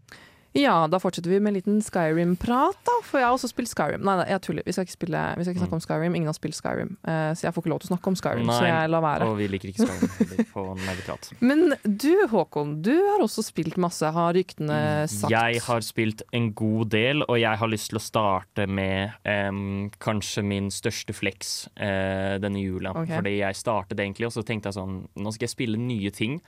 [0.58, 2.94] Ja, da fortsetter vi med en liten Skyrim-prat, da.
[3.06, 4.02] For jeg har også spilt Skyrim.
[4.06, 4.66] Nei, nei, jeg tuller.
[4.66, 6.16] Vi skal ikke, spille, vi skal ikke snakke om Skyrim.
[6.18, 6.94] Ingen har spilt Skyrim.
[7.06, 9.28] Uh, så jeg får ikke lov til å snakke om Skyrim, så jeg lar være.
[9.30, 11.30] Og vi liker ikke Skyrim på nerdeprat.
[11.44, 15.30] Men du, Håkon, du har også spilt masse, har ryktene sagt.
[15.34, 19.88] Jeg har spilt en god del, og jeg har lyst til å starte med um,
[20.02, 22.96] kanskje min største flex uh, denne jula.
[22.96, 23.14] Okay.
[23.14, 26.40] Fordi jeg startet egentlig, og så tenkte jeg sånn Nå skal jeg spille nye ting.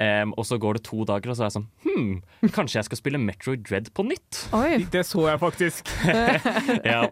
[0.00, 2.86] Em, og så går det to dager, og så er jeg sånn Hm, kanskje jeg
[2.88, 4.38] skal spille Metroid Dread på nytt?
[4.56, 4.86] Oi.
[4.90, 5.90] Det så jeg faktisk.
[6.94, 7.02] ja.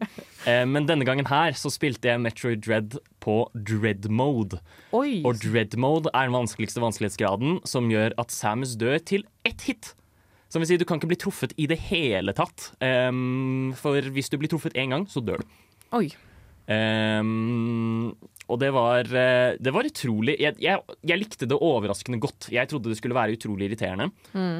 [0.46, 4.62] um, men denne gangen her så spilte jeg Metroid Dread på Dread Mode.
[4.96, 5.20] Oi.
[5.28, 9.92] Og Dread Mode er den vanskeligste vanskelighetsgraden, som gjør at Samus dør til ett hit.
[10.50, 12.72] Som vil si, du kan ikke bli truffet i det hele tatt.
[12.82, 15.54] Um, for hvis du blir truffet én gang, så dør du.
[16.00, 16.08] Oi.
[16.70, 18.12] Em,
[18.50, 22.48] og det var, eh, det var utrolig jeg, jeg, jeg likte det overraskende godt.
[22.52, 24.10] Jeg trodde det skulle være utrolig irriterende.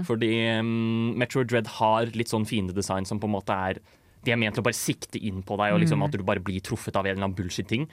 [0.07, 3.81] Fordi um, Metro Dread har litt sånn fiendedesign som på en måte er
[4.27, 6.43] De er ment til å bare sikte inn på deg, og liksom at du bare
[6.45, 7.87] blir truffet av en eller annen bullshit-ting.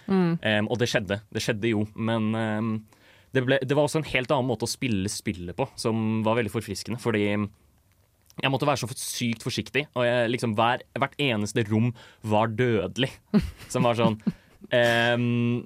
[0.43, 1.21] Em, og det skjedde.
[1.31, 2.73] Det skjedde jo, men um,
[3.31, 6.35] det, ble, det var også en helt annen måte å spille spillet på, som var
[6.41, 6.99] veldig forfriskende.
[6.99, 7.23] Fordi
[8.43, 11.89] jeg måtte være så sykt forsiktig, og jeg, liksom, hver, hvert eneste rom
[12.27, 13.09] var dødelig.
[13.73, 14.19] Som var sånn
[14.75, 15.63] ehm,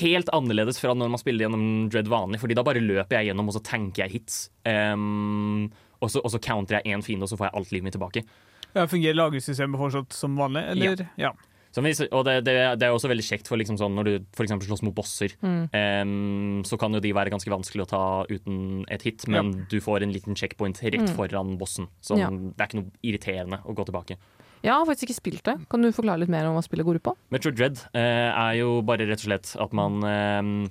[0.00, 3.48] Helt annerledes fra når man spiller gjennom Dread vanlig, Fordi da bare løper jeg gjennom,
[3.50, 4.42] og så tanker jeg hits.
[4.66, 5.70] Um,
[6.02, 7.96] og, så, og så counter jeg én fiende, og så får jeg alt livet mitt
[7.98, 8.24] tilbake.
[8.72, 11.02] Ja, fungerer lagringssystemet fortsatt som vanlig, eller?
[11.20, 11.28] Ja.
[11.28, 11.80] ja.
[11.84, 14.48] hvis, og det, det, det er også veldig kjekt for liksom sånn, når du for
[14.48, 15.36] slåss mot bosser.
[15.76, 19.78] ehm, så kan jo de være ganske vanskelig å ta uten et hit, men du
[19.84, 21.88] får en liten checkpoint rett foran bossen.
[22.00, 22.28] Så Ja.
[22.28, 24.18] det er ikke noe irriterende å gå tilbake.
[24.62, 25.56] Jeg har faktisk ikke spilt det.
[25.70, 27.16] Kan du forklare litt mer om hva spillet går ut på?
[27.34, 30.70] Metro Dread eh, er jo bare rett og slett at man eh,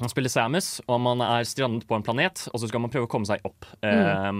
[0.00, 3.08] man spiller Samus, og man er strandet på en planet, og så skal man prøve
[3.08, 4.30] å komme seg opp eh,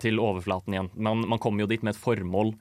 [0.00, 0.88] til overflaten igjen.
[0.96, 2.54] Man, man kommer jo dit med et formål,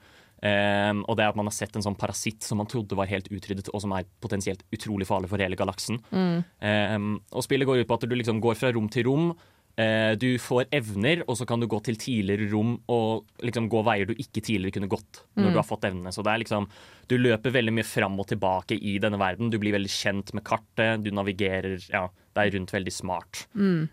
[0.44, 3.08] eh, og det er at man har sett en sånn parasitt som man trodde var
[3.12, 6.02] helt utryddet, og som er potensielt utrolig farlig for hele galaksen.
[6.12, 6.98] Eh,
[7.32, 9.32] og spillet går ut på at du liksom går fra rom til rom.
[9.74, 13.82] Eh, du får evner, og så kan du gå til tidligere rom og liksom gå
[13.88, 16.14] veier du ikke tidligere kunne gått når du har fått evnene.
[16.14, 16.68] Så det er liksom
[17.10, 19.50] Du løper veldig mye fram og tilbake i denne verden.
[19.50, 21.04] Du blir veldig kjent med kartet.
[21.04, 22.08] Du navigerer Ja,
[22.38, 23.48] er rundt veldig smart.
[23.54, 23.90] Mm.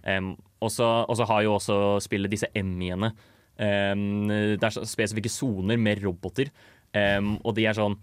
[0.68, 3.12] så og så har jo også spillet disse Emmiene.
[3.60, 6.48] Um, det er spesifikke soner med roboter,
[6.92, 7.98] Em, og de er sånn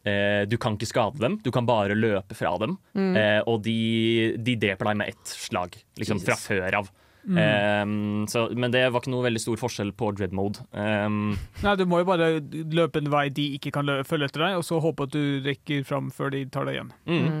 [0.00, 2.78] Uh, du kan ikke skade dem, du kan bare løpe fra dem.
[2.96, 6.88] Eh, og de, de dreper deg med ett slag, liksom fra før av.
[7.24, 10.62] Um, så, men det var ikke noe veldig stor forskjell på dread mode.
[10.72, 12.30] Um, Nei, du må jo bare
[12.72, 15.84] løpe en vei de ikke kan følge etter deg, og så håpe at du rekker
[15.88, 16.94] fram før de tar deg igjen.
[17.10, 17.40] mm.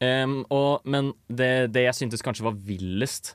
[0.00, 3.34] Um, og, men det, det jeg syntes kanskje var villest,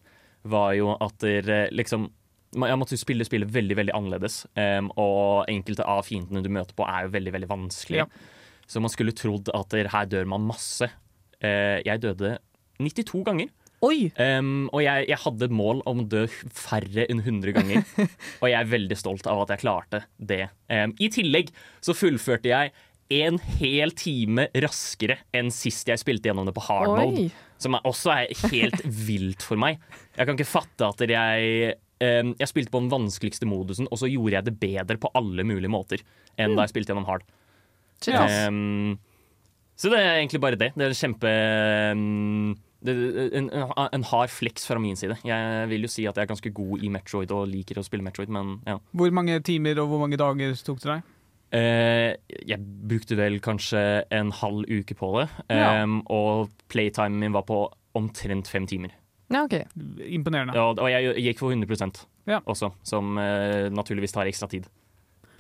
[0.50, 2.08] var jo at dere liksom
[2.56, 4.36] Jeg måtte spille spillet veldig veldig annerledes,
[4.96, 8.06] og enkelte av fiendene du møter på, er jo veldig veldig vanskelige.
[8.06, 8.66] Ja.
[8.66, 10.88] Så man skulle trodd at der, her dør man masse.
[11.44, 12.38] Uh, jeg døde
[12.80, 13.52] 92 ganger.
[13.86, 14.10] Oi!
[14.22, 17.86] Em, og jeg, jeg hadde et mål om å dø færre enn 100 ganger.
[18.42, 20.46] og jeg er veldig stolt av at jeg klarte det.
[20.72, 21.52] Um, I tillegg
[21.86, 22.74] så fullførte jeg
[23.16, 27.28] en hel time raskere enn sist jeg spilte gjennom det på hard mode.
[27.62, 29.82] Som er, også er helt vilt for meg.
[30.16, 34.10] Jeg kan ikke fatte at jeg um, Jeg spilte på den vanskeligste modusen, og så
[34.10, 37.28] gjorde jeg det bedre på alle mulige måter enn da jeg spilte gjennom hard.
[38.04, 38.18] Shit,
[39.76, 40.70] så det er egentlig bare det.
[40.76, 41.32] Det er kjempe
[41.92, 42.54] em,
[42.86, 42.96] det,
[43.40, 45.18] en, en hard flex fra min side.
[45.28, 48.06] Jeg vil jo si at jeg er ganske god i Metroid og liker å spille
[48.06, 48.78] Metroid, men ja.
[48.96, 51.12] Hvor mange timer og hvor mange dager tok det deg?
[51.56, 52.16] Eh,
[52.50, 55.84] jeg brukte vel kanskje en halv uke på det, Ja.
[55.84, 57.60] em, og playtimen min var på
[57.96, 58.92] omtrent fem timer.
[59.32, 59.54] Ja, ok.
[60.06, 60.54] Imponerende.
[60.54, 62.40] Ja, og jeg gikk for 100 Ja.
[62.46, 64.68] også, som eh, naturligvis tar ekstra tid.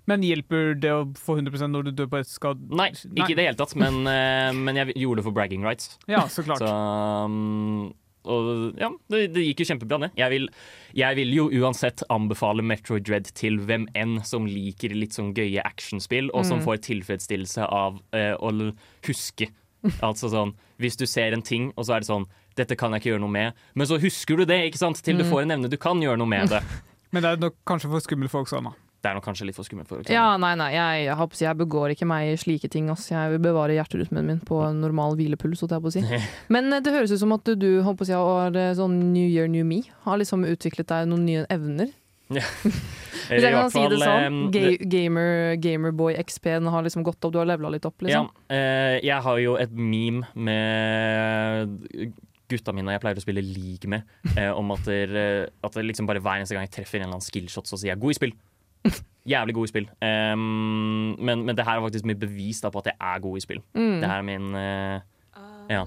[0.08, 2.60] Men hjelper det å få 100% når du dør på et skad...
[2.70, 5.96] Nei, ikke i det hele tatt, men, eh, men jeg gjorde det for bragging rights.
[6.08, 6.62] Ja, så klart.
[6.62, 6.70] Så,
[7.26, 7.88] um,
[8.26, 10.10] og ja, det, det gikk jo kjempebra, det.
[10.18, 10.48] Jeg vil,
[10.98, 15.62] jeg vil jo uansett anbefale Metroid Dread til hvem enn som liker litt sånn gøye
[15.65, 16.65] actionspill, og som Mm.
[16.65, 18.50] får tilfredsstillelse av eh, å
[19.10, 19.50] huske.
[20.02, 22.26] Altså sånn, Hvis du ser en ting, og så er det sånn
[22.58, 23.54] Dette kan jeg ikke gjøre noe med.
[23.76, 25.02] Men så husker du det, ikke sant?
[25.04, 25.30] Til du Mm.
[25.32, 26.62] får en evne du kan gjøre noe med det.
[27.12, 28.74] Men det er nok kanskje for skumle folk sånn, da.
[29.06, 31.94] Det er nok kanskje litt for skummelt for Ja, nei, nei, jeg, jeg, jeg begår
[31.94, 32.88] ikke meg i slike ting.
[32.89, 33.06] Ass.
[33.12, 35.62] Jeg vil bevare hjerterytmen min på en normal hvilepuls.
[35.62, 36.02] holdt Jeg på å si.
[36.56, 39.46] Men eh, det høres ut som at du, håper jeg, har eh, sånn New Year,
[39.52, 39.84] New Me.
[40.08, 41.94] Har liksom utviklet deg noen nye evner.
[42.34, 44.39] Hvis jeg kan si det sånn.
[44.54, 48.32] Ga gamer, Gamerboy XP-en har liksom gått opp, du har levela litt opp, liksom.
[48.34, 52.15] Ja, eh, jeg har jo et meme med
[52.50, 56.10] gutta mine jeg pleier å spille league med, eh, om at, eh, at det liksom
[56.10, 58.20] bare hver eneste gang jeg treffer en eller annen skillshot, så sier jeg 'god i
[58.20, 58.36] spill'.
[59.34, 59.88] Jævlig god i spill.
[60.06, 63.38] Um, men, men det her er faktisk mitt bevis da, på at jeg er god
[63.39, 63.62] i spill.
[63.74, 64.00] Mm.
[64.04, 65.00] Det her er min uh,
[65.71, 65.86] Ja.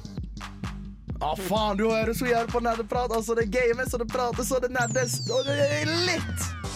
[1.19, 3.15] Å, faen, du hører så jævlig på nerdeprat.
[3.15, 6.68] Altså, det games, og det prates, og det nerdes, og det er litt.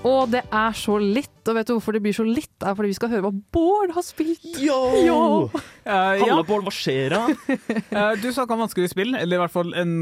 [0.00, 2.48] Og det er så litt, og vet du hvorfor det blir så litt?
[2.56, 4.46] Det er fordi vi skal høre hva Bård har spilt.
[4.56, 4.78] Yo!
[5.04, 5.18] Yo!
[5.52, 6.38] Uh, Halla, ja.
[6.48, 7.26] Bård, hva skjer da?
[7.90, 9.92] Eh, du snakka om vanskelige spill, eller i hvert fall en,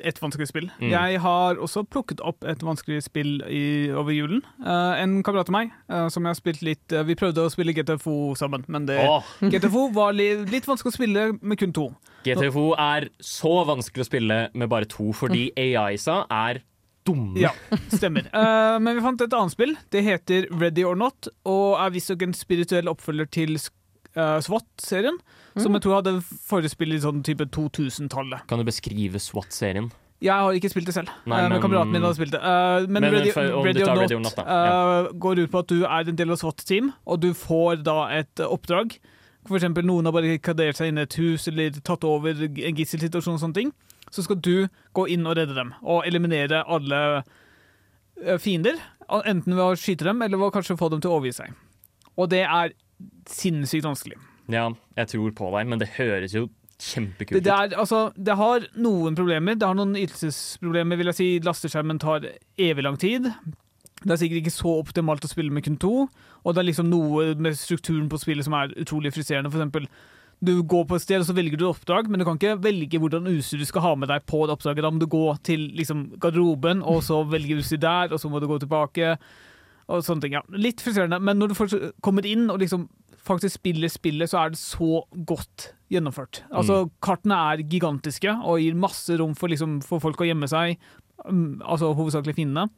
[0.00, 0.66] et vanskelig spill.
[0.80, 0.88] Mm.
[0.90, 4.40] Jeg har også plukket opp et vanskelig spill i, over julen.
[4.64, 7.74] Uh, en kamerat av meg eh, som jeg har spilt litt Vi prøvde å spille
[7.76, 9.26] GTFO sammen, men det, oh.
[9.44, 11.90] GTFO var li, litt vanskelig å spille med kun to.
[12.26, 16.64] GTFO er så vanskelig å spille med bare to, fordi AI-sa er
[17.06, 17.38] dumme.
[17.40, 17.52] Ja,
[17.94, 18.28] stemmer.
[18.34, 19.74] Uh, men vi fant et annet spill.
[19.94, 25.20] Det heter Ready or Not, og er visstnok en spirituell oppfølger til uh, SWAT-serien.
[25.56, 28.44] Som jeg tror hadde forespill i sånn type 2000-tallet.
[28.50, 29.88] Kan du beskrive SWAT-serien?
[30.24, 32.40] Jeg har ikke spilt det selv, Nei, eh, men men- kameraten min hadde spilt det.
[32.40, 33.82] Uh, men, Men, Ready, Ready, or or Ready
[34.14, 37.20] or Not, Not, eh, går ut på at du er en del av SWAT-team, og
[37.20, 38.96] du får da et oppdrag.
[39.46, 43.36] For eksempel noen har barrikadert seg inne i et hus eller tatt over en gisselsituasjon
[43.36, 43.72] og sånne ting.
[44.14, 47.00] Så skal du gå inn og redde dem, og eliminere alle
[48.22, 48.78] eh, fiender.
[49.06, 51.56] Enten ved å skyte dem, eller ved å kanskje få dem til å overgi seg.
[52.16, 52.72] Og det er
[53.28, 54.18] sinnssykt vanskelig.
[54.52, 56.46] Ja, jeg tror på deg, men det høres jo
[56.78, 57.44] kjempekult ut.
[57.44, 59.56] det, er, altså, det har noen problemer.
[59.58, 61.28] Det har noen ytelsesproblemer, vil jeg si.
[61.44, 62.28] Lasteskjermen tar
[62.60, 63.30] evig lang tid.
[64.02, 65.94] Det er sikkert ikke så optimalt å spille med kun to.
[66.44, 69.50] Og det er liksom noe med strukturen på spillet som er utrolig frustrerende.
[69.50, 69.88] For eksempel,
[70.44, 73.00] du går på et sted, og så velger du oppdrag, men du kan ikke velge
[73.00, 74.84] hvordan utstyr du skal ha med deg på det oppdraget.
[74.84, 78.42] Da må du gå til liksom, garderoben, og så velge utstyr der, og så må
[78.42, 79.16] du gå tilbake.
[79.86, 80.44] Og sånne ting, ja.
[80.52, 82.88] Litt frustrerende, men når du kommer inn og liksom
[83.26, 86.44] faktisk spiller spillet, så er det så godt gjennomført.
[86.54, 90.76] Altså, Kartene er gigantiske og gir masse rom for, liksom, for folk å gjemme seg,
[91.24, 92.68] um, altså hovedsakelig fiendene.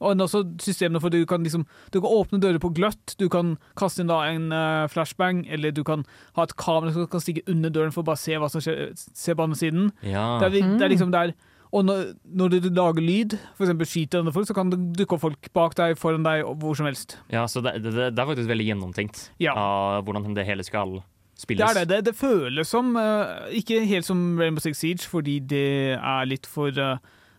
[0.00, 3.54] Og også systemene for du kan liksom Du kan åpne dører på gløtt, du kan
[3.80, 6.04] kaste inn da en uh, flashbang, eller du kan
[6.36, 8.90] ha et kamera som kan stikke under døren for å bare se hva som skjer,
[8.96, 9.92] se på andre siden.
[10.04, 10.38] Ja.
[10.42, 11.32] Det, er, det er liksom der
[11.72, 13.72] Og når, når du lager lyd, f.eks.
[13.90, 16.76] skyter andre folk, så kan det dukke opp folk bak deg, foran deg, og hvor
[16.78, 17.16] som helst.
[17.32, 19.52] ja, så det, det, det er faktisk veldig gjennomtenkt Ja.
[19.58, 21.66] av hvordan det hele skal Det spilles.
[21.76, 21.88] er det.
[21.90, 26.46] Det, det føles som uh, Ikke helt som Rainbow Six Siege, fordi det er litt
[26.46, 26.96] for eh,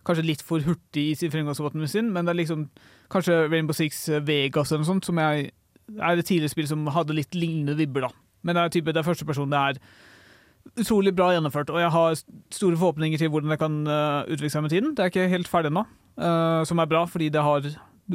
[0.08, 2.68] Kanskje litt for hurtig i sin fremgangsmåten sin, men det er liksom
[3.12, 5.52] kanskje Rainbow Six eh, Vegas eller noe sånt, som jeg,
[6.00, 8.10] er et tidligere spill som hadde litt lignende vibber, da.
[8.44, 9.80] Men det er type, det er første person det er
[10.78, 12.16] utrolig bra gjennomført, og jeg har
[12.52, 14.96] store forhåpninger til hvordan det kan uh, utvikle seg med tiden.
[14.96, 15.84] Det er ikke helt ferdig ennå,
[16.20, 17.68] uh, som er bra, fordi det har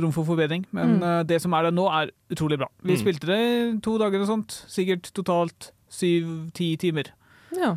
[0.03, 0.65] rom for forbedring.
[0.73, 1.03] Men Mm.
[1.03, 2.69] uh, det som er der nå, er utrolig bra.
[2.83, 3.01] Vi Mm.
[3.01, 4.65] spilte det i to dager og sånt.
[4.69, 7.13] Sikkert totalt syv-ti timer.
[7.57, 7.77] Ja.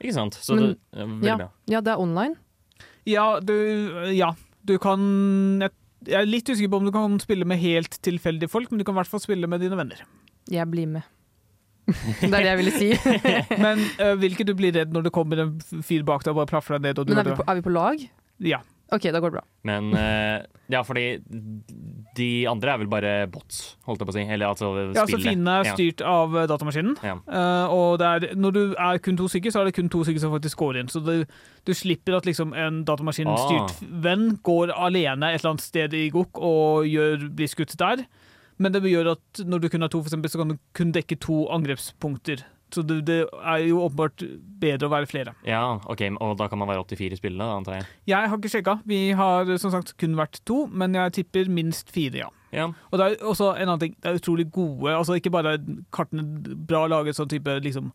[0.00, 0.34] Ikke sant?
[0.34, 1.36] Så Men- det er veldig Ja.
[1.36, 1.48] bra.
[1.68, 2.36] ja, det er online.
[3.08, 3.54] Ja, du,
[4.14, 4.32] ja.
[4.62, 5.00] du kan
[5.62, 5.74] jeg,
[6.06, 8.86] jeg er litt usikker på om du kan spille med helt tilfeldige folk, men du
[8.86, 10.04] kan i hvert fall spille med dine venner.
[10.50, 11.08] Jeg blir med.
[11.86, 12.88] Det er det jeg ville si.
[13.64, 16.50] Men uh, ikke du bli redd når det kommer en fyr bak deg og bare
[16.52, 17.00] plaffer deg ned?
[17.02, 18.04] Og du Men er vi, på, er vi på lag?
[18.42, 18.60] Ja.
[18.92, 19.42] OK, da går det bra.
[19.64, 21.04] Men eh, ja, fordi
[22.16, 24.24] de andre er vel bare bots, holdt jeg på å si.
[24.26, 25.26] Eller altså ja, så spillet.
[25.30, 25.74] fiendene er Ja.
[25.76, 26.96] styrt av eh, datamaskinen.
[27.02, 27.14] Ja.
[27.24, 30.02] Eh, og det er, når du er kun to stykker, så er det kun to
[30.04, 30.88] stykker som faktisk går inn.
[30.92, 31.24] Så du,
[31.64, 33.86] du slipper at liksom en datamaskinstyrt Ah.
[34.04, 38.04] venn går alene et eller annet sted i Gokk og gjør, blir skutt der.
[38.58, 40.92] Men det gjør at når du kun har to, for eksempel, så kan du kun
[40.92, 42.44] dekke to angrepspunkter.
[42.72, 44.22] Så det, det er jo åpenbart
[44.62, 45.34] bedre å være flere.
[45.48, 47.88] Ja, ok, Og da kan man være 84 i spillet, da, antar jeg.
[48.12, 48.78] Jeg har ikke sjekka.
[48.88, 52.30] Vi har som sagt kun vært to, men jeg tipper minst fire, ja.
[52.52, 52.66] Ja.
[52.90, 55.54] Og det er også en annen ting, det er utrolig gode altså Ikke bare
[55.88, 56.20] kartene
[56.68, 57.86] bra laget sånn type liksom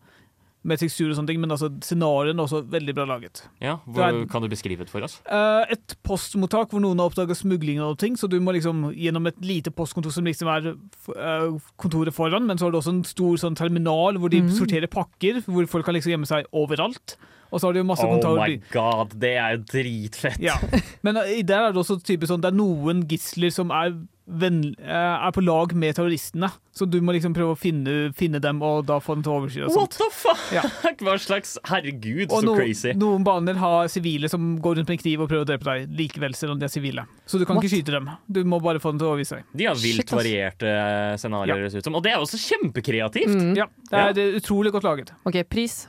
[0.64, 3.44] med tekstur og sånne ting, men altså scenarioene er også veldig bra laget.
[3.62, 5.22] ja hvor, er- Kan du beskrive det for oss?
[5.30, 9.28] Eh, et postmottak hvor noen har oppdaga smugling og ting, så du må liksom gjennom
[9.28, 13.04] et lite postkontor som liksom er eh, kontoret foran, men så har du også en
[13.08, 14.50] stor sånn terminal hvor de Mm.
[14.58, 17.16] sorterer pakker, hvor folk kan liksom gjemme seg overalt.
[17.50, 20.40] Og så har de jo masse Oh kontorer my god, det er jo dritfett!
[20.44, 20.58] Ja.
[21.04, 23.94] Men eh, der er det også type sånn, det er noen gisler som er,
[24.28, 26.50] er på lag med terroristene.
[26.78, 29.38] Så du må liksom prøve å finne, finne dem og da få dem til å
[29.40, 29.70] overskyte.
[29.70, 30.44] og What the fuck?
[30.54, 30.64] Ja.
[31.02, 32.94] Hva slags Herregud, Og så no, crazy.
[32.98, 35.98] noen baner har sivile som går rundt med en kniv og prøver å drepe deg
[35.98, 37.08] likevel, selv om de er sivile.
[37.26, 37.66] Så du kan What?
[37.66, 38.12] ikke skyte dem.
[38.30, 39.48] Du må bare få dem til å overgi seg.
[39.58, 41.98] De har vilt Shit, varierte eh, scenarioer, som.
[41.98, 43.34] Og det er også kjempekreativt!
[43.34, 43.54] Mm.
[43.58, 44.28] Ja, det er ja.
[44.42, 45.14] utrolig godt laget.
[45.28, 45.86] OK, pris.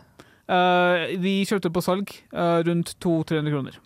[0.48, 3.80] Uh, vi kjøpte på salg uh, rundt 200-300 kroner.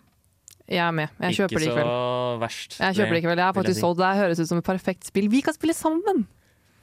[0.69, 1.11] Jeg er med.
[1.19, 1.83] Jeg kjøper det i kveld.
[1.83, 2.77] Ikke så verst.
[2.79, 3.41] Jeg kjøper det i kveld.
[3.41, 4.13] Jeg har faktisk solgt det.
[4.21, 5.27] høres ut som et perfekt spill.
[5.31, 6.25] Vi kan spille sammen!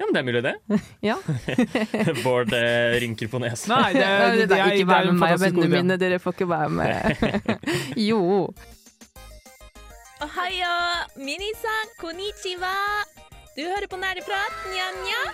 [0.00, 0.80] Ja, men det er mulig, det.
[1.10, 1.16] ja.
[2.24, 3.72] Bård eh, rynker på nesen.
[3.72, 4.04] Nei, det,
[4.40, 5.98] det, det, ikke vær med meg og vennene mine.
[6.00, 7.58] Dere får ikke være med.
[8.10, 8.20] jo.
[10.24, 10.74] Ohayo,
[11.20, 12.76] minisan, konnichiwa.
[13.56, 15.24] Du hører på Nerdeprat, nja-nja.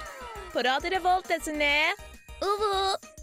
[0.55, 1.75] På Radio Revolt, desune.
[2.43, 3.16] Uh -huh.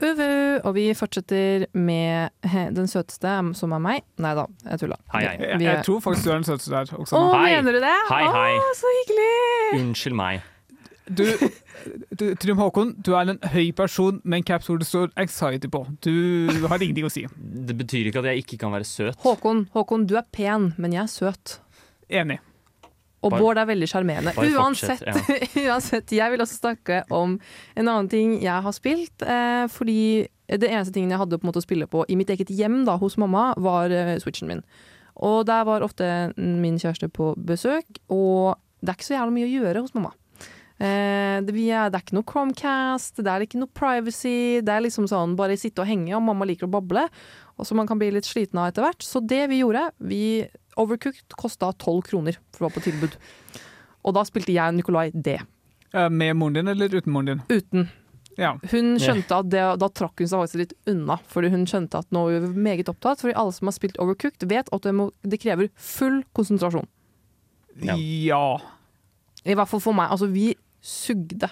[0.00, 0.26] Uvu.
[0.66, 2.30] Og vi fortsetter med
[2.76, 4.02] den søteste, som er meg.
[4.22, 4.98] Nei da, jeg tulla.
[5.14, 5.36] Hei, hei.
[5.40, 7.16] Jeg, er- jeg tror faktisk du er den søteste der også.
[7.16, 7.54] Å, Hei.
[7.56, 7.94] mener du det?
[8.10, 8.52] Hei, hei.
[8.60, 9.80] Å, så hyggelig!
[9.80, 10.44] Unnskyld meg.
[11.06, 11.22] Du,
[12.18, 15.70] du, Trym Håkon, du er en høy person med en caps hvor det står 'anxiety'
[15.70, 15.84] på.
[16.02, 17.22] Du har ingenting å si.
[17.38, 19.14] Det betyr ikke at jeg ikke kan være søt.
[19.22, 21.60] Håkon, Håkon, du er pen, men jeg er søt.
[22.10, 22.40] Enig.
[23.26, 24.32] Og Bare- Bård er veldig sjarmerende.
[24.54, 25.14] Uansett, ja.
[25.66, 27.36] uansett, jeg vil også snakke om
[27.74, 29.22] en annen ting jeg har spilt.
[29.26, 29.98] Eh, fordi
[30.46, 32.84] det eneste tingen jeg hadde på en måte å spille på i mitt eget hjem
[32.86, 34.62] da, hos mamma, var eh, switchen min.
[35.26, 39.48] Og der var ofte min kjæreste på besøk, og det er ikke så jævla mye
[39.48, 40.12] å gjøre hos mamma.
[40.76, 44.60] Eh, det, vi er, det er ikke noe Chromecast, det er ikke noe privacy.
[44.60, 47.06] Det er liksom sånn bare sitte og henge, og mamma liker å bable.
[47.56, 49.00] Og så man kan bli litt sliten av etter hvert.
[49.06, 50.20] Så det vi gjorde vi
[50.76, 53.14] Overcooked kosta tolv kroner, for det var på tilbud.
[54.06, 55.38] Og da spilte jeg og Nikolai det.
[55.94, 57.40] Eh, Med moren din eller uten moren din?
[57.48, 57.88] Uten.
[58.36, 58.50] Ja.
[58.70, 62.10] Hun skjønte at det, Da trakk hun seg faktisk litt unna, fordi hun skjønte at
[62.12, 63.22] nå er vi meget opptatt.
[63.24, 66.86] Fordi alle som har spilt Overcooked, vet at det, må, det krever full konsentrasjon.
[67.82, 67.96] Ja.
[67.96, 68.42] ja.
[69.46, 70.10] I hvert fall for meg.
[70.12, 70.50] Altså, vi
[70.84, 71.48] sugde.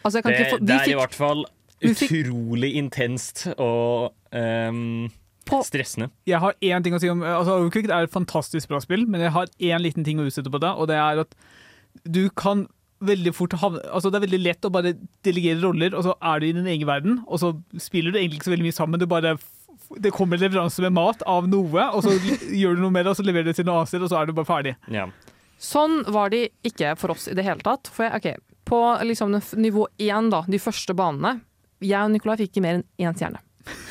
[0.00, 1.44] Altså, jeg kan Det, ikke få det er er i hvert fall
[1.84, 5.10] fikk- utrolig intenst og ehm,
[5.48, 6.10] På- stressende.
[6.28, 9.20] Jeg har én ting å si om altså Overcooked er et fantastisk bra spill, men
[9.24, 11.34] jeg har én liten ting å utsette på det, og det er at
[12.04, 12.66] du kan
[13.00, 14.92] veldig fort havne Altså Det er veldig lett å bare
[15.24, 18.40] delegere roller, og så er du i din egen verden, og så spiller du egentlig
[18.40, 19.00] ikke så veldig mye sammen.
[19.00, 19.38] Du bare
[19.98, 22.12] det kommer en leveranse med mat av noe, og så
[22.60, 24.12] gjør du noe med det, og så leverer du det til noe annet sted, og
[24.12, 24.76] så er du bare ferdig.
[24.92, 25.08] Ja.
[25.60, 27.90] Sånn var de ikke for oss i det hele tatt.
[27.92, 31.40] For jeg, okay, På liksom nivå én, da, de første banene
[31.82, 33.40] Jeg og Nikolai fikk ikke mer enn én stjerne.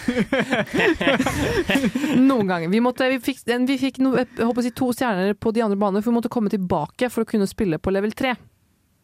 [2.16, 2.70] Noen ganger.
[2.70, 4.14] Vi, måtte, vi fikk, vi fikk no,
[4.62, 7.48] si to stjerner på de andre banene, for vi måtte komme tilbake for å kunne
[7.50, 8.36] spille på level 3.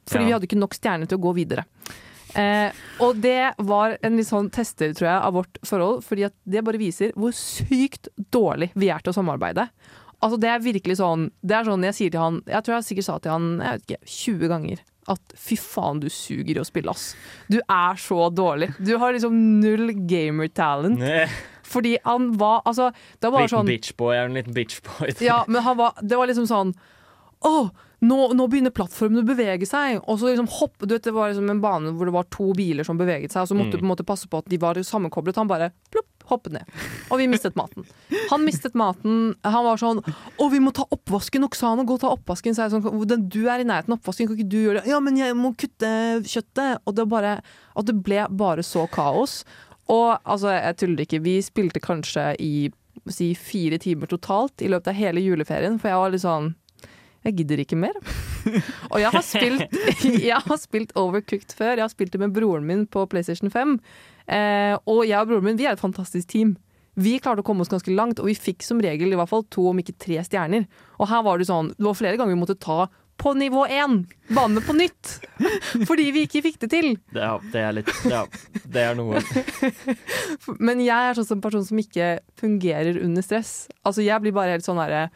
[0.05, 0.27] Fordi Ja.
[0.27, 1.63] vi hadde ikke nok stjerner til å gå videre.
[2.35, 6.03] Eh, og det var en litt sånn tester, tror jeg, av vårt forhold.
[6.03, 9.69] Fordi det bare viser hvor sykt dårlig vi er til å samarbeide.
[10.23, 12.85] Altså Det er virkelig sånn Det er sånn jeg sier til han Jeg tror jeg
[12.87, 16.61] sikkert sa til han jeg vet ikke, 20 ganger at fy faen, du suger i
[16.61, 17.15] å spille, ass.
[17.51, 18.71] Du er så dårlig.
[18.79, 21.01] Du har liksom null gamer talent.
[21.01, 21.29] Eh,
[21.65, 25.15] Fordi han var Altså, det var Liten sånn bitchboy er en liten bitchboy.
[25.25, 26.73] ja, men han var, det var liksom sånn
[27.45, 27.69] Å,
[28.05, 29.99] nå, nå begynner plattformen å bevege seg.
[30.07, 32.51] Og så liksom hopp, du vet, Det var liksom en bane hvor det var to
[32.57, 33.81] biler som beveget seg, og så måtte du Mm.
[33.81, 35.35] på en måte passe på at de var sammenkoblet.
[35.41, 36.71] Han bare plopp, hoppet ned.
[37.09, 37.85] Og vi mistet maten.
[38.31, 39.35] Han mistet maten.
[39.43, 42.55] Han var sånn Å, vi må ta oppvasken, Oksana, gå og ta oppvasken.
[42.55, 44.91] Så jeg sånn, du er i nærheten av oppvasken, kan ikke du gjøre det?
[44.91, 45.91] Ja, men jeg må kutte
[46.25, 46.81] kjøttet.
[46.85, 47.37] Og det bare
[47.75, 49.43] og det ble bare så kaos.
[49.91, 52.53] Og altså, jeg tuller ikke, vi spilte kanskje i
[53.11, 56.53] si fire timer totalt i løpet av hele juleferien, for jeg var litt sånn
[57.25, 57.95] jeg gidder ikke mer.
[58.91, 59.77] Og jeg har spilt,
[60.29, 61.71] jeg har spilt Overcooked før.
[61.73, 63.79] Jeg har spilt det med broren min på PlayStation 5.
[64.27, 66.55] Eh, og jeg og broren min vi er et fantastisk team.
[66.95, 69.43] Vi klarte å komme oss ganske langt, og vi fikk som regel i hvert fall
[69.51, 70.67] to, om ikke tre stjerner.
[70.99, 72.85] Og her var det sånn, det var flere ganger vi måtte ta
[73.19, 74.01] på nivå én,
[74.35, 75.11] Bane på nytt.
[75.87, 76.89] Fordi vi ikke fikk det til.
[77.15, 78.25] Er, det er litt Ja,
[78.67, 79.21] det er noe.
[80.67, 83.69] Men jeg er sånn som person som ikke fungerer under stress.
[83.87, 85.07] Altså Jeg blir bare helt sånn herre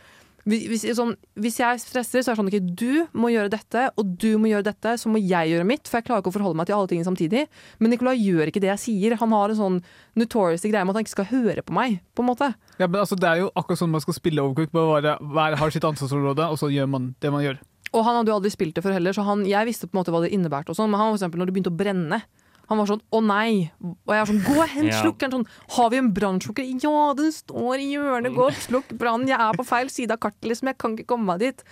[0.47, 4.13] hvis, sånn, hvis jeg stresser, så er det sånn ikke du må gjøre dette, og
[4.21, 5.89] du må gjøre dette, så må jeg gjøre mitt.
[5.89, 7.45] For jeg klarer ikke å forholde meg til alle tingene samtidig.
[7.79, 9.17] Men Nicolai gjør ikke det jeg sier.
[9.19, 9.81] Han har en sånn
[10.19, 11.99] notorious greie med at han ikke skal høre på meg.
[12.15, 12.53] på en måte.
[12.79, 14.71] Ja, men altså, Det er jo akkurat sånn man skal spille Overcooked.
[14.75, 17.59] Bare hver har sitt ansvarsområde, og så gjør man det man gjør.
[17.89, 20.03] Og han hadde jo aldri spilt det før heller, så han, jeg visste på en
[20.03, 20.75] måte hva det innebærte.
[20.77, 22.21] sånn, Men han for eksempel, når det begynte å brenne
[22.69, 23.71] han var sånn 'å nei'.
[23.81, 25.01] Og jeg var sånn 'gå og hent Ja.
[25.03, 25.31] slukkeren'.
[25.33, 28.35] Sånn, 'Har vi en brannslukker?' 'Ja, den står i hjørnet.
[28.35, 29.27] Gå og slukk brannen.
[29.27, 30.67] Jeg er på feil side av kartet, liksom.
[30.69, 31.63] Jeg kan ikke komme meg dit'.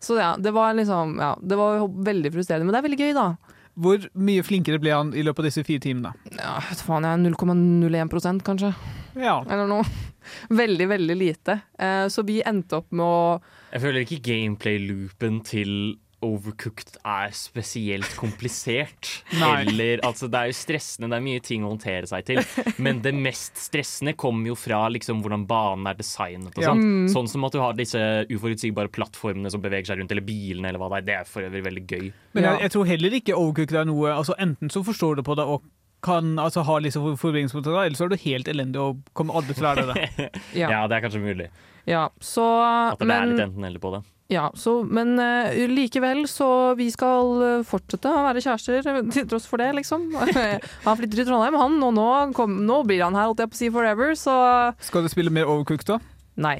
[0.00, 2.64] Så ja, det var liksom Ja, det var veldig frustrerende.
[2.66, 3.36] Men det er veldig gøy, da.
[3.78, 6.14] Hvor mye flinkere ble han i løpet av disse fire timene?
[6.32, 8.74] Ja, vet faen, jeg er 0,01% kanskje.
[9.16, 9.42] Ja.
[9.44, 9.84] Eller noe.
[10.50, 11.60] Veldig, veldig lite.
[11.78, 13.40] Eh, så vi endte opp med å
[13.72, 19.10] Jeg føler ikke gameplay-loopen til Overcooked er spesielt komplisert.
[19.36, 22.40] Eller, altså, det er jo stressende, det er mye ting å håndtere seg til.
[22.82, 26.56] Men det mest stressende kommer jo fra liksom, hvordan banen er designet.
[26.56, 26.74] Og Ja.
[27.12, 28.00] Sånn som at du har disse
[28.32, 31.06] uforutsigbare plattformene som beveger seg rundt, eller bilene, eller hva det er.
[31.06, 32.06] Det er for øvrig veldig gøy.
[32.36, 35.36] Men jeg, jeg tror heller ikke Overcooked er noe altså Enten så forstår du på
[35.38, 35.62] det og
[36.06, 39.64] kan altså, ha liksom for- eller så er du helt elendig og kommer aldri til
[39.64, 40.28] å lære det.
[40.60, 40.68] Ja.
[40.70, 41.48] Ja, det er kanskje mulig.
[41.88, 42.44] ja så,
[42.92, 44.02] At det er litt enten-eller på det.
[44.28, 48.82] Ja, så, men uh, likevel, så vi skal eh, fortsette å være kjærester
[49.14, 50.08] til tross for det, liksom.
[50.86, 53.58] han flytter til Trondheim, han, og nå, kom, nå blir han her, holdt jeg på
[53.58, 54.34] å si, forever, så
[54.82, 56.00] Skal du spille mer Overcooked da?
[56.36, 56.58] nei.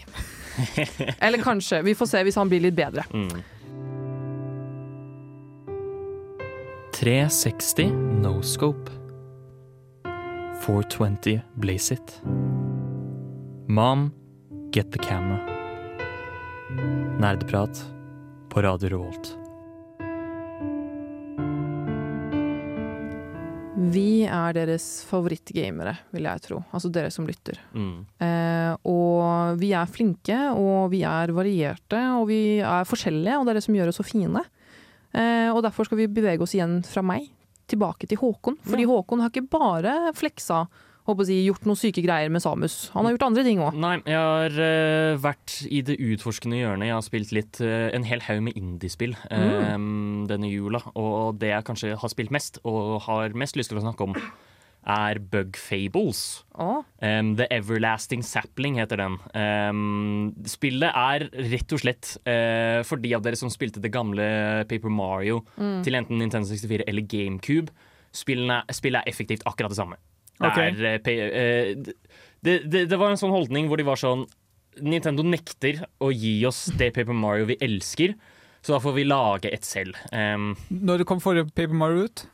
[1.21, 1.83] Eller kanskje.
[1.85, 3.03] Vi får se hvis han blir litt bedre.
[3.12, 3.43] Mm.
[6.97, 7.91] 360
[8.23, 8.89] no scope.
[10.64, 12.21] 420 blaze it.
[13.69, 14.12] Mom,
[14.71, 15.55] get the camera.
[16.67, 17.79] Nerdeprat
[18.51, 19.29] på Radio Revolt.
[23.93, 26.59] Vi er deres favorittgamere, vil jeg tro.
[26.75, 27.61] Altså dere som lytter.
[27.71, 28.01] Mm.
[28.19, 33.55] Eh, og vi er flinke, og vi er varierte, og vi er forskjellige, og det
[33.55, 34.43] er det som gjør oss så fine.
[35.14, 37.31] Eh, og derfor skal vi bevege oss igjen fra meg
[37.71, 38.59] tilbake til Håkon.
[38.67, 40.64] Fordi Håkon har ikke bare fleksa,
[41.07, 42.90] håper å si, gjort noen syke greier med Samus.
[42.94, 43.76] Han har gjort andre ting òg.
[43.78, 46.90] Nei, jeg har uh, vært i det utforskende hjørnet.
[46.90, 49.76] Jeg har spilt litt uh, en hel haug med indiespill eh,
[50.30, 50.82] denne jula.
[50.98, 54.16] Og det jeg kanskje har spilt mest, og har mest lyst til å snakke om,
[54.86, 56.44] er Bug Fables.
[56.54, 59.18] Um, The Everlasting Sapling heter den.
[59.34, 64.26] Um, spillet er rett og slett uh, for de av dere som spilte det gamle
[64.70, 67.74] Paper Mario til enten Nintendo 64 eller GameCube.
[68.16, 69.98] Spillene, spillet er effektivt akkurat det samme.
[70.37, 70.59] Det, Ok.
[70.61, 71.93] er, eh, eh,
[72.45, 74.26] det, det, det var en sånn holdning hvor de var sånn
[74.84, 78.12] Nintendo nekter å gi oss det Paper Mario vi elsker,
[78.61, 79.97] så da får vi lage et selv.
[80.12, 82.26] Um, Når det kom forrige Paper Mario ut?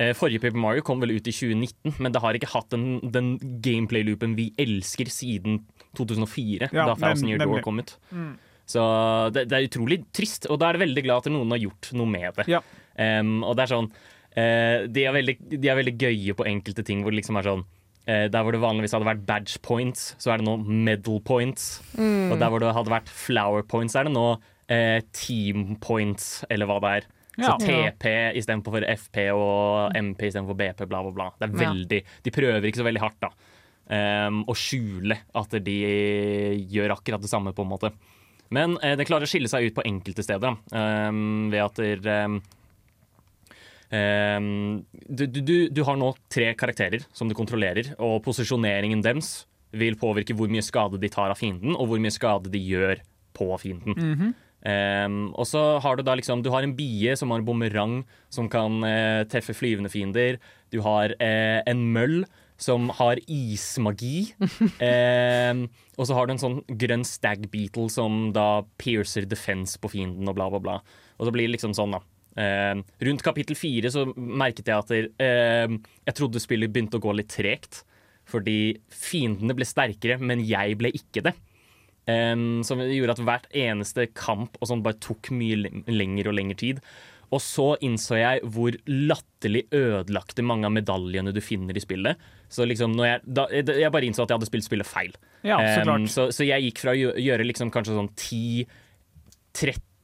[0.00, 2.96] Eh, Forrige Paper Mario kom vel ut i 2019, men det har ikke hatt den,
[3.12, 5.60] den gameplay-loopen vi elsker siden
[5.98, 7.92] 2004, Ja, da Thousand Year Door kom ut.
[8.72, 8.80] Så
[9.34, 11.90] det, det er utrolig trist, og da er det veldig glad at noen har gjort
[11.98, 12.48] noe med det.
[12.54, 12.62] Ja.
[12.96, 13.90] Um, og det er sånn
[14.38, 17.48] eh, de, er veldig, de er veldig gøye på enkelte ting hvor det liksom er
[17.48, 17.64] sånn
[18.06, 21.74] eh, Der hvor det vanligvis hadde vært badge points, så er det nå medal points.
[21.96, 24.28] Og der hvor det hadde vært flower points, er det nå
[24.72, 27.10] eh, team points, eller hva det er.
[27.40, 27.54] Ja.
[27.54, 31.30] Så TP istedenfor FP og MP istedenfor BP, bla, bla, bla.
[31.40, 33.32] Det er veldig, De prøver ikke så veldig hardt da
[33.92, 35.76] Um, å skjule at de
[36.70, 37.90] gjør akkurat det samme, på en måte.
[38.52, 40.56] Men eh, det klarer å skille seg ut på enkelte steder.
[40.72, 42.38] Um, ved at der, em,
[43.92, 49.42] du, du, du, du har nå tre karakterer som du kontrollerer, og posisjoneringen deres
[49.76, 53.02] vil påvirke hvor mye skade de tar av fienden, og hvor mye skade de gjør
[53.36, 53.96] på fienden.
[54.62, 58.46] Em, og så har du da liksom Du har en bie som har bumerang som
[58.50, 60.38] kan uh, treffe flyvende fiender.
[60.70, 62.22] Du har uh, en møll
[62.62, 64.30] som har ismagi.
[64.38, 65.66] um,
[65.98, 70.30] og så har du en sånn grønn stag beetle som da piercer defense på fienden
[70.30, 70.78] og bla, bla, bla.
[71.18, 72.04] Og så blir det liksom sånn, da.
[72.36, 77.14] Em, rundt kapittel fire så merket jeg at em, jeg trodde spillet begynte å gå
[77.18, 77.82] litt tregt.
[78.28, 81.34] Fordi fiendene ble sterkere, men jeg ble ikke det.
[82.08, 86.38] Um, som gjorde at hvert eneste kamp og sånn bare tok mye le- lengre og
[86.38, 86.80] lengre tid.
[87.32, 92.18] Og så innså jeg hvor latterlig ødelagte mange av medaljene du finner i spillet.
[92.52, 95.14] Så liksom jeg, da, jeg bare innså at jeg hadde spilt spillet feil.
[95.42, 96.10] Ja, så klart.
[96.12, 98.10] så, så jeg gikk fra å gjøre liksom kanskje sånn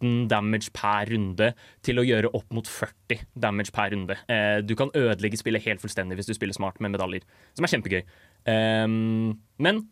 [0.01, 4.17] 10-13 damage per runde til å gjøre opp mot 40 damage per runde.
[4.29, 7.23] Eh, du kan ødelegge spillet helt fullstendig hvis du spiller smart med medaljer,
[7.55, 8.03] som er kjempegøy.
[8.49, 9.89] Em, men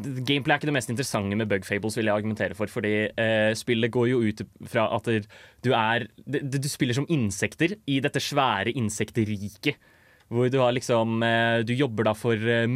[0.00, 2.70] Gameplay er ikke det mest interessante med Bug Fables, vil jeg argumentere for.
[2.70, 5.08] Fordi eh, spillet går jo ut fra at
[5.64, 9.80] du er du, Du spiller som insekter i dette svære insekteriket.
[10.30, 12.68] Hvor du har liksom eh, Du jobber da for eh.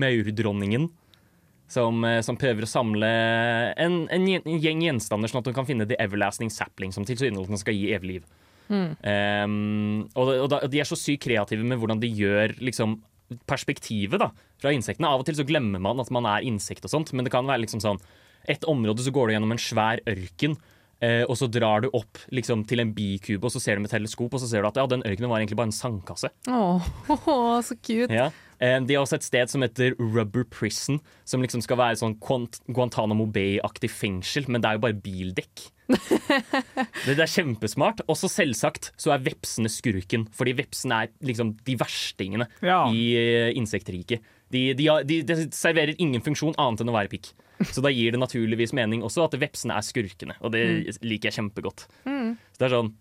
[1.71, 3.09] Som, eh, som prøver å samle
[3.81, 7.59] en, en, en gjeng gjenstander, sånn at hun kan finne The Everlasting Sapling, som tilsynelatende
[7.59, 8.27] skal gi evig liv.
[8.69, 12.99] Um, og, og da, de er så sykt kreative med hvordan de gjør liksom,
[13.49, 15.11] perspektivet da, fra insektene.
[15.11, 17.49] Av og til så glemmer man at man er insekt og sånt, men det kan
[17.49, 18.03] være liksom sånn
[18.45, 20.59] Et område så går du gjennom en svær ørken.
[21.01, 23.93] Uh, og så drar du opp liksom, til en bikube, og så ser du med
[23.93, 26.31] teleskop, og så ser du at ja, den ørkenen var egentlig bare en sandkasse.
[26.49, 26.87] Åh,
[27.69, 28.13] så cute.
[28.13, 28.29] Ja.
[28.61, 32.17] Eh, De har også et sted som heter Rubber Prison, som liksom skal være sånn
[32.23, 35.71] Guant- Guantánamo Bay-aktig fengsel, men det er jo bare bildekk.
[37.05, 38.01] det, er kjempesmart.
[38.09, 42.85] Og så selvsagt så er vepsene skurken, fordi vepsene er liksom de verstingene Ja.
[42.91, 44.25] i eh, insektriket.
[44.55, 47.33] De, de, de, de serverer ingen funksjon annet enn å være pikk.
[47.71, 50.65] Så da gir det naturligvis mening også at vepsene er skurkene, og det
[51.07, 51.87] liker jeg kjempegodt.
[52.05, 52.93] Så det er sånn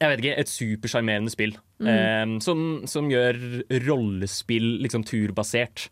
[0.00, 3.38] jeg vet ikke, et supersjarmerende spill eh, som, som gjør
[3.86, 5.88] rollespill liksom turbasert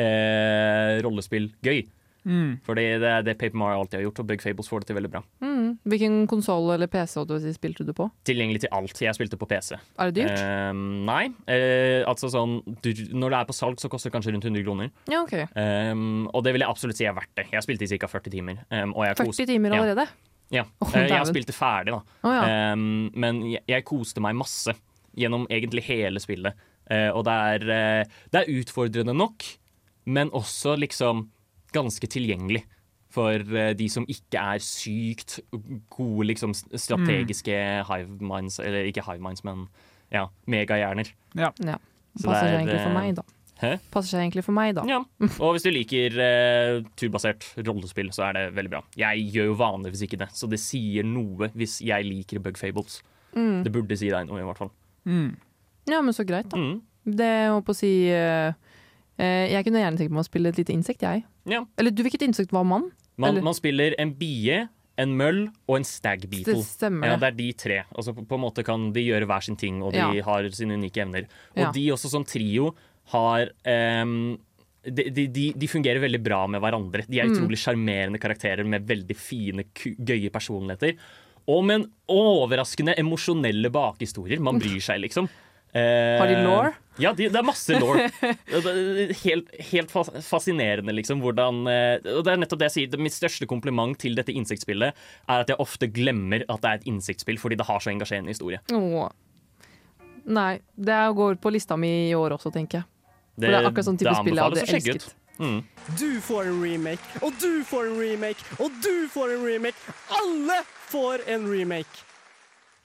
[0.00, 1.84] eh, rollespill gøy.
[2.24, 2.60] Mm.
[2.64, 4.96] Fordi det er det Paper Mario alltid har gjort, og Bug Fables får det til
[4.96, 5.20] veldig bra.
[5.44, 5.66] Mm.
[5.92, 7.20] Hvilken konsoll eller PC
[7.56, 8.08] spilte du på?
[8.24, 9.00] Tilgjengelig til alt.
[9.00, 9.74] Jeg spilte på PC.
[9.76, 10.40] Er det dyrt?
[10.40, 10.72] Eh,
[11.10, 11.24] nei.
[11.46, 14.64] Eh, altså sånn du, Når det er på salg, så koster det kanskje rundt 100
[14.64, 14.92] kroner.
[15.10, 15.36] Ja, OK.
[15.52, 17.50] Um, og det vil jeg absolutt si er verdt det.
[17.52, 18.08] Jeg spilte i ca.
[18.08, 18.62] 40 timer.
[18.70, 20.08] Um, jeg 40 timer allerede?
[20.08, 20.33] Ja.
[20.52, 22.18] Åh, Oh, jeg spilte ferdig, da.
[22.26, 22.72] Oh, ja.
[22.74, 24.74] Um, men jeg, jeg koste meg masse
[25.18, 26.58] gjennom egentlig hele spillet.
[26.90, 29.46] Uh, og det er, uh, det er utfordrende nok,
[30.04, 31.28] men også liksom
[31.74, 32.64] ganske tilgjengelig.
[33.14, 35.38] For uh, de som ikke er sykt
[35.94, 39.68] gode liksom, strategiske strategiske hive minds, eller ikke hive minds, men
[40.12, 41.10] ja, megahjerner.
[41.38, 41.50] Ja.
[41.64, 41.80] ja.
[42.20, 43.24] Passer det er, egentlig for meg, da.
[43.60, 43.76] Hæ?
[43.94, 44.82] Passer seg egentlig for meg, da.
[44.90, 44.98] Ja.
[45.38, 48.80] Og hvis du liker eh, turbasert rollespill, så er det veldig bra.
[48.98, 53.00] Jeg gjør jo vanligvis ikke det, så det sier noe hvis jeg liker Bug Fables.
[53.34, 53.62] Mm.
[53.66, 54.72] Det burde si deg noe, i hvert fall.
[55.06, 55.30] Mm.
[55.90, 56.58] Ja, men så greit, da.
[56.58, 56.80] Mm.
[57.04, 58.54] Det jeg holdt på å si eh,
[59.20, 61.24] eh, Jeg kunne gjerne tenkt meg å spille et lite insekt, jeg.
[61.50, 61.60] Ja.
[61.78, 62.88] Eller du, hvilket insekt var mann?
[63.20, 64.64] Man, man spiller en bie,
[64.98, 66.56] en møll og en stag beetle.
[66.56, 67.76] Det stemmer Ja, det er de tre.
[67.94, 70.24] Altså, på, på en måte kan de gjøre hver sin ting, og de Ja.
[70.26, 71.28] har sine unike evner.
[71.54, 71.70] Og Ja.
[71.74, 72.72] de også som trio
[73.12, 73.50] har
[74.02, 74.38] um,
[74.84, 77.04] de, de, de, de fungerer veldig bra med hverandre.
[77.08, 77.34] De er Mm.
[77.36, 80.96] utrolig sjarmerende karakterer med veldig fine, gøye personligheter.
[81.48, 84.40] Og med en overraskende emosjonelle bakhistorier.
[84.40, 85.28] Man bryr seg, liksom.
[85.74, 86.68] Eh, Har de law?
[87.02, 87.96] Ja, de, det er masse law.
[89.24, 91.20] helt, helt fascinerende, liksom.
[91.24, 92.92] Hvordan eh, Og det er nettopp det jeg sier.
[92.92, 94.94] Det, mitt største kompliment til dette insektspillet
[95.28, 98.32] er at jeg ofte glemmer at det er et insektspill, fordi det har så engasjerende
[98.32, 98.60] historie.
[98.72, 99.10] Åh.
[100.32, 102.88] Nei, det går på lista mi i år også, tenker jeg.
[103.34, 105.06] For det er akkurat sånn type spill jeg hadde elsket.
[105.42, 105.60] Mm.
[105.98, 109.94] Du får en remake, og du får en remake, og du får en remake.
[110.14, 110.60] Alle
[110.92, 112.04] får en remake.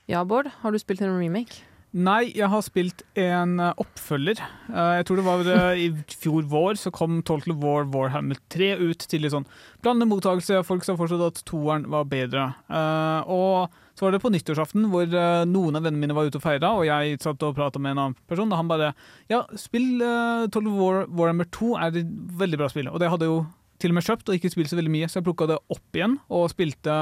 [0.10, 1.62] Ja, Bård, har du spilt en remake?
[1.90, 4.42] Nei, jeg har spilt en eh, oppfølger.
[4.70, 8.76] Eh, jeg tror det var eh, i fjor vår så kom Total War Warhammer 3
[8.78, 9.48] ut til litt sånn
[9.82, 10.62] blandet mottakelse.
[10.68, 12.52] Folk sa fortsatt at toeren var bedre.
[12.70, 16.40] Eh, og så var det på nyttårsaften hvor eh, noen av vennene mine var ute
[16.40, 18.94] og feira, og jeg satt og prata med en annen person, og han bare
[19.28, 22.88] Ja, spill uh, Total War Warhammer 2 er et veldig bra spill.
[22.88, 23.42] Og det hadde jeg jo
[23.84, 26.00] til og med kjøpt og ikke spilt så veldig mye, så jeg plukka det opp
[26.00, 26.96] igjen og spilte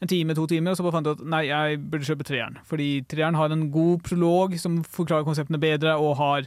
[0.00, 2.62] en time, to timer, og så bare fant jeg at nei, jeg burde kjøpe treeren.
[2.70, 6.46] Fordi treeren har en god prolog som forklarer konseptene bedre, og har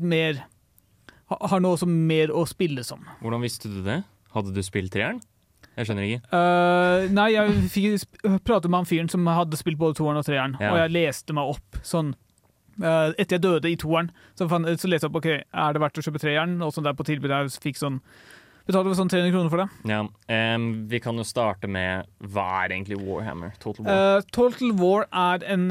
[0.00, 0.44] mer
[1.26, 3.02] Har noe som mer å spille som.
[3.18, 4.04] Hvordan visste du det?
[4.30, 5.18] Hadde du spilt treeren?
[5.76, 6.28] Jeg skjønner ikke.
[6.32, 10.54] Uh, nei, jeg fikk prate med han fyren som hadde spilt både toeren og treeren,
[10.60, 10.70] Ja.
[10.72, 12.14] og jeg leste meg opp sånn
[12.80, 14.08] uh, Etter jeg døde i toeren,
[14.38, 16.84] så, fant- så leste jeg opp ok, er det verdt å kjøpe treeren, og sånn
[16.88, 18.00] der på tilbud jeg fikk sånn
[18.66, 19.66] Betalte sånn 300 kroner for det.
[19.86, 20.00] Ja,
[20.56, 23.52] um, vi kan jo starte med hva er egentlig Warhammer?
[23.62, 24.16] Total War?
[24.18, 25.68] uh, Total War er en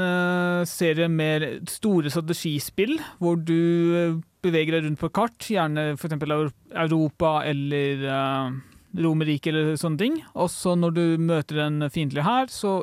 [0.63, 6.15] serie med store strategispill, hvor du beveger deg rundt på kart, gjerne f.eks.
[6.71, 8.07] Europa eller
[9.01, 10.19] Romerriket eller sånne ting.
[10.33, 12.79] Og så når du møter en fiendtlig hær, så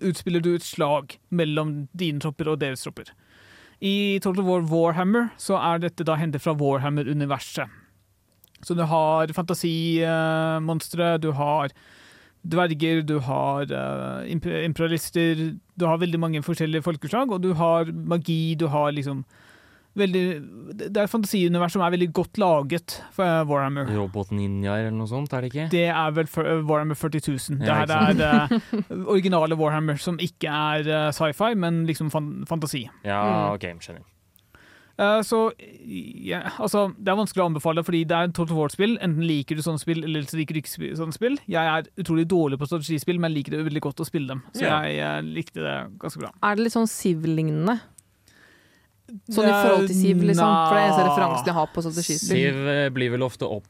[0.00, 3.12] utspiller du et slag mellom dine tropper og deres tropper.
[3.82, 7.66] I Total War Warhammer så er dette da hentet fra Warhammer-universet.
[8.62, 11.74] Så du har fantasimonstre, du har
[12.42, 18.54] dverger, du har eh, imperialister Du har veldig mange forskjellige folkeslag, og du har magi,
[18.58, 19.24] du har liksom
[19.98, 20.22] veldig
[20.78, 23.90] Det er et fantasiunivers som er veldig godt laget for eh, Warhammer.
[23.92, 25.66] Robotninjaer eller noe sånt, er det ikke?
[25.74, 27.58] Det er vel for, uh, Warhammer 40 000.
[27.60, 32.32] Det Ja, her er det originale Warhammer, som ikke er uh, sci-fi, men liksom fan
[32.48, 32.86] fantasi.
[33.04, 33.54] Ja, Mm.
[33.54, 34.02] OK, skjønner.
[35.00, 35.38] Eh, så
[36.28, 38.98] ja, altså, det er vanskelig å anbefale, fordi det er et Total War-spill.
[39.02, 41.38] Enten liker du sånne spill, eller så liker du ikke sånne spill.
[41.50, 44.42] Jeg er utrolig dårlig på strategispill, men liker det veldig godt å spille dem.
[44.52, 44.82] Så Ja.
[44.84, 46.30] jeg jeg, likte det ganske bra.
[46.42, 47.80] Er det litt sånn Siv-lignende?
[49.28, 50.48] Sånn i forhold til Siv, liksom?
[50.48, 52.38] For det er eneste referansen jeg har på strategispill.
[52.38, 53.66] Siv eh, blir vel ofte opp,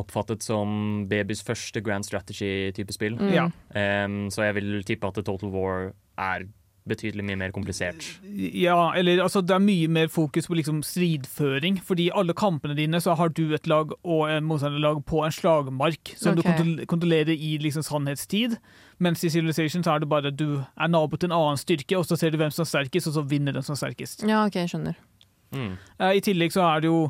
[0.00, 3.18] oppfattet som babys første grand strategy-type spill.
[3.20, 3.32] Mm.
[3.34, 3.46] Ja.
[3.76, 6.46] Um, så jeg vil tippe at Total War er
[6.88, 8.04] betydelig mye mer komplisert.
[8.52, 11.78] Ja, eller altså det er mye mer fokus på liksom stridføring.
[11.84, 15.32] Fordi i alle kampene dine så har du et lag og en motstanderlag på en
[15.32, 16.58] slagmark som okay.
[16.60, 18.58] du kontrollerer i liksom sannhetstid.
[18.98, 22.06] Mens i Civilization så er det bare du er nabo til en annen styrke, og
[22.06, 24.22] så ser du hvem som er sterkest, og så vinner den som er sterkest.
[24.28, 25.00] Ja, OK, jeg skjønner.
[25.54, 25.76] Mm.
[26.00, 27.08] Eh, I tillegg så er det jo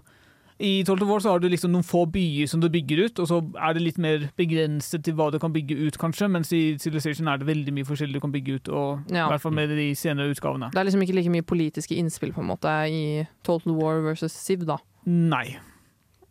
[0.60, 3.26] i Total War så har du liksom noen få byer som du bygger ut, og
[3.28, 6.28] så er det litt mer begrenset til hva du kan bygge ut, kanskje.
[6.30, 9.26] Mens i Civilization er det veldig mye forskjellig du kan bygge ut, og Ja.
[9.26, 10.70] i hvert fall med de senere utgavene.
[10.70, 14.32] Det er liksom ikke like mye politiske innspill på en måte i Total War versus
[14.32, 14.76] Siv, da.
[15.06, 15.56] Nei.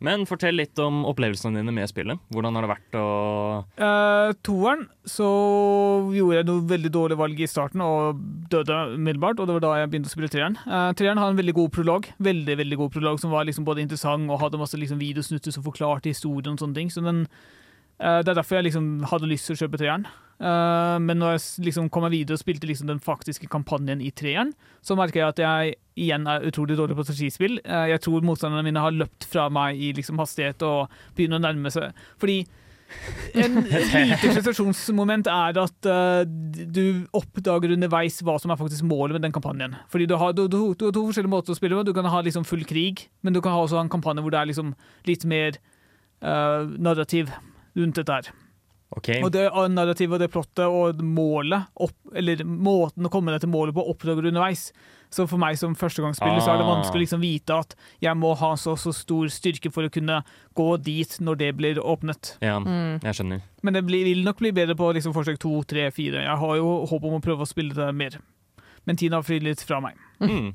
[0.04, 2.20] Men fortell litt om opplevelsene dine med spillet.
[2.34, 3.06] Hvordan har det vært å
[3.74, 5.26] Uh, toeren så
[6.14, 8.20] gjorde jeg noe veldig dårlig valg i starten og
[8.52, 10.56] døde umiddelbart, og det var da jeg begynte å spille treeren.
[10.64, 13.84] Uh, treeren har en veldig god prolog, veldig, veldig god prolog som var liksom både
[13.84, 16.92] interessant og hadde masse liksom videosnutter som forklarte historien og sånne ting.
[16.92, 17.24] Så den,
[17.98, 20.06] det er derfor jeg liksom hadde lyst til å kjøpe treeren.
[20.42, 24.10] Uh, men når jeg liksom kom meg videre og spilte liksom den faktiske kampanjen i
[24.10, 24.50] treeren,
[24.84, 27.60] så merker jeg at jeg igjen er utrolig dårlig på strategispill.
[27.62, 31.46] Uh, jeg tror motstanderne mine har løpt fra meg i liksom hastighet og begynner å
[31.46, 31.94] nærme seg.
[32.20, 32.42] Fordi
[33.40, 39.28] en lite frustrasjonsmoment er at uh, du oppdager underveis hva som er faktisk målet med
[39.28, 39.78] den kampanjen.
[39.92, 41.86] Fordi du har, du, du, du har to forskjellige måter å spille på.
[41.86, 44.34] Du kan ha liksom full krig, men du kan ha også ha en kampanje hvor
[44.34, 44.74] det er liksom
[45.06, 45.62] litt mer
[46.26, 47.30] uh, narrativ
[47.76, 48.32] rundt dette her.
[48.94, 49.22] Okay.
[49.26, 53.50] Og det narrativet og det plottet og målet, opp, eller måten å komme deg til
[53.50, 54.68] målet på, oppdager du underveis.
[55.10, 56.74] Så for meg som førstegangsspiller så er det Ah.
[56.76, 60.22] vanskelig å liksom vite at jeg må ha så, så stor styrke for å kunne
[60.54, 62.36] gå dit når det blir åpnet.
[62.40, 63.00] ja, Mm.
[63.02, 63.42] jeg skjønner.
[63.62, 66.22] Men det blir, vil nok bli bedre på liksom forsøk to, tre, fire.
[66.22, 68.18] Jeg har jo håp om å prøve å spille det mer.
[68.86, 69.94] Men tiden har fridd litt fra meg.
[70.20, 70.54] Mm.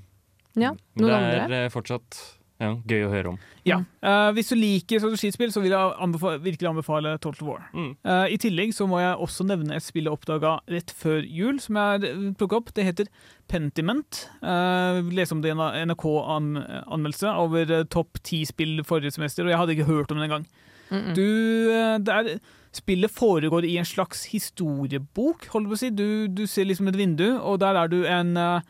[0.55, 1.31] Ja, noen andre?
[1.31, 1.69] det er andre?
[1.71, 3.37] fortsatt ja, gøy å høre om.
[3.67, 3.77] Ja.
[4.03, 7.61] Uh, hvis du liker strategispill, så vil jeg anbefale, virkelig anbefale Total War.
[7.71, 7.93] Mm.
[8.03, 11.61] Uh, I tillegg så må jeg også nevne et spill jeg oppdaga rett før jul,
[11.63, 12.73] som jeg plukka opp.
[12.75, 13.11] Det heter
[13.49, 14.25] Pentiment.
[14.43, 19.53] Uh, Les om det i en NRK-anmeldelse over eh, topp ti spill forrige semester, og
[19.53, 20.47] jeg hadde ikke hørt om det engang.
[20.89, 21.15] Mm -mm.
[21.15, 21.27] Du,
[21.71, 22.39] eh, det er,
[22.71, 25.89] spillet foregår i en slags historiebok, holder på å si.
[25.89, 28.61] Du, du ser liksom et vindu, og der er du en eh, eh,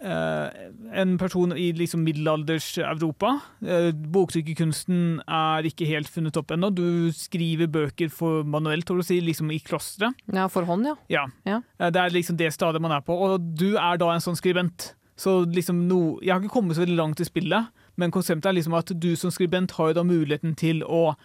[0.00, 3.32] en person i liksom middelalders Europa.
[3.62, 6.70] Uh, Boktrykkerkunsten er ikke helt funnet opp ennå.
[6.74, 10.14] Du skriver bøker for manuelt, si, liksom i klosteret.
[10.32, 10.94] Ja, for hånd, ja.
[11.08, 11.24] Ja.
[11.44, 11.60] Ja.
[11.80, 14.36] Eh, Det er liksom det stadiet man er på, og du er da en sånn
[14.38, 14.94] skribent.
[15.18, 18.52] Så liksom no, Jeg har ikke kommet så veldig langt i spillet, men konseptet er
[18.54, 21.16] liksom at du som skribent har jo da muligheten til å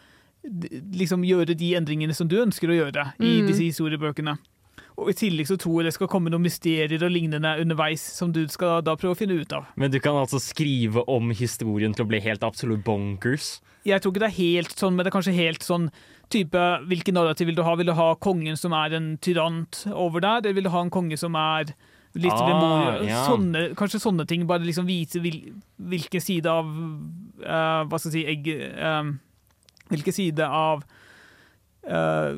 [0.43, 3.47] liksom gjøre de endringene som du ønsker å gjøre i Mm.
[3.47, 4.37] disse historiebøkene.
[4.97, 8.31] Og I tillegg så tror jeg det skal komme noen mysterier og lignende underveis som
[8.35, 9.65] du skal da prøve å finne ut av.
[9.79, 13.55] Men du kan altså skrive om historien til å bli helt absolutt bonkers.
[13.87, 15.89] Jeg tror ikke det er helt sånn, men det er kanskje helt sånn
[16.31, 17.73] type Hvilken narrativ vil du ha?
[17.77, 20.93] Vil du ha kongen som er en tyrant over der, eller vil du ha en
[20.93, 21.73] konge som er
[22.15, 23.09] litt Ah, vemodig?
[23.09, 23.23] ja.
[23.27, 24.45] Sånne, kanskje sånne ting.
[24.49, 25.39] Bare liksom vise vil,
[25.77, 26.69] hvilken side av
[27.43, 29.11] uh, Hva skal jeg si egg, uh,
[29.91, 31.02] Hvilken side av eh,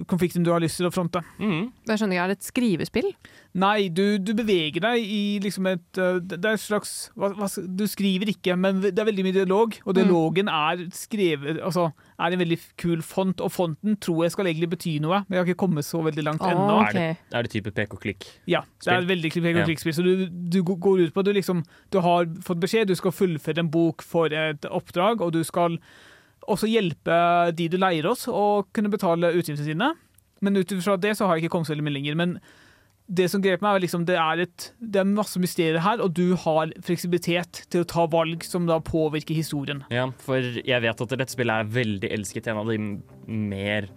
[0.09, 1.21] konflikten du har lyst til å fronte.
[1.37, 1.69] Mm.
[1.85, 3.11] Det skjønner jeg, Er det et skrivespill?
[3.55, 7.47] Nei, du, du beveger deg i liksom et eh, Det er et slags hva, hva,
[7.47, 11.87] Du skriver ikke, men det er veldig mye dialog, og dialogen er skrevet Altså
[12.19, 15.41] er en veldig kul font, og fonten tror jeg skal egentlig bety noe, men jeg
[15.41, 16.77] har ikke kommet så veldig langt ennå.
[16.85, 17.11] Okay.
[17.11, 18.27] Er, det, Er det type pek-og-klikk?
[18.49, 19.95] Ja, det er veldig pek og og klikkspill.
[19.97, 23.63] Så du, du går ut på Du liksom Du har fått beskjed, du skal fullføre
[23.63, 25.79] en bok for et oppdrag, og du skal
[26.51, 27.15] også hjelpe
[27.55, 29.91] de du leier oss, å kunne betale utgiftene sine.
[30.41, 32.17] Men ut fra det så har jeg ikke kommet så veldig mye lenger.
[32.19, 32.37] Men
[33.07, 36.13] det som grep meg, er liksom det er, et, det er masse mysterier her, og
[36.17, 39.83] du har fleksibilitet til å ta valg som da påvirker historien.
[39.93, 42.49] Ja, for jeg vet at dette spillet er veldig elsket.
[42.49, 42.79] En av de
[43.29, 43.89] mer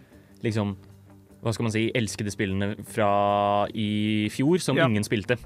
[0.44, 0.76] liksom
[1.38, 3.08] hva skal man si, elskede spillene fra
[3.70, 4.88] i fjor, som Ja.
[4.90, 5.36] ingen spilte.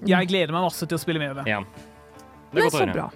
[0.00, 1.44] Jeg gleder meg masse til å spille med det.
[1.46, 1.60] Ja.
[2.52, 2.94] Det er godt å så høre.
[2.94, 3.10] bra.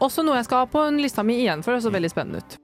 [0.00, 2.56] Også noe jeg skal ha på lista mi igjen, for det så veldig spennende ut.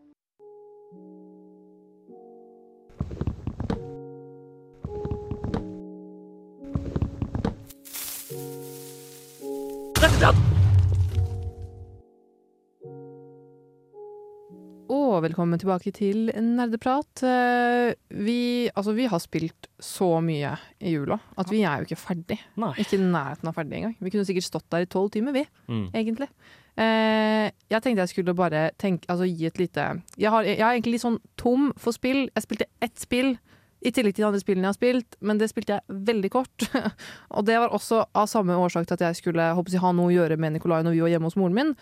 [14.90, 17.22] Og velkommen tilbake til Nerdeprat.
[17.26, 22.00] Eh, Vi, altså, vi har spilt så mye i jula at vi er jo ikke
[22.00, 22.38] ferdig.
[22.60, 22.72] Nei.
[22.82, 23.94] Ikke i nærheten av ferdig engang.
[24.00, 25.90] Vi kunne sikkert stått der i tolv timer, vi, Mm.
[25.94, 26.28] egentlig.
[26.76, 30.72] Eh, jeg tenkte jeg skulle bare tenke, altså, gi et lite jeg, har, jeg er
[30.72, 32.28] egentlig litt sånn tom for spill.
[32.34, 33.38] Jeg spilte ett spill
[33.80, 36.66] i tillegg til de andre spillene jeg har spilt, men det spilte jeg veldig kort.
[37.36, 40.14] og det var også av samme årsak til at jeg skulle jeg, ha noe å
[40.14, 41.74] gjøre med Nikolai når vi var hjemme hos moren min.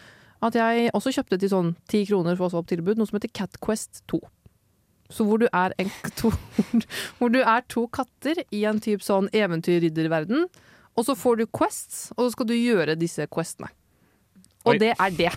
[0.45, 3.33] At jeg også kjøpte til sånn ti kroner for oss opp tilbud, noe som heter
[3.35, 4.21] Cat Quest 2.
[5.11, 5.91] Så hvor du er en,
[6.21, 6.31] to,
[7.19, 10.47] hvor du er to katter i en type sånn eventyrridderverden,
[10.99, 13.71] og så får du quests, og så skal du gjøre disse questene.
[14.67, 14.79] Og Oi.
[14.83, 15.33] det er det.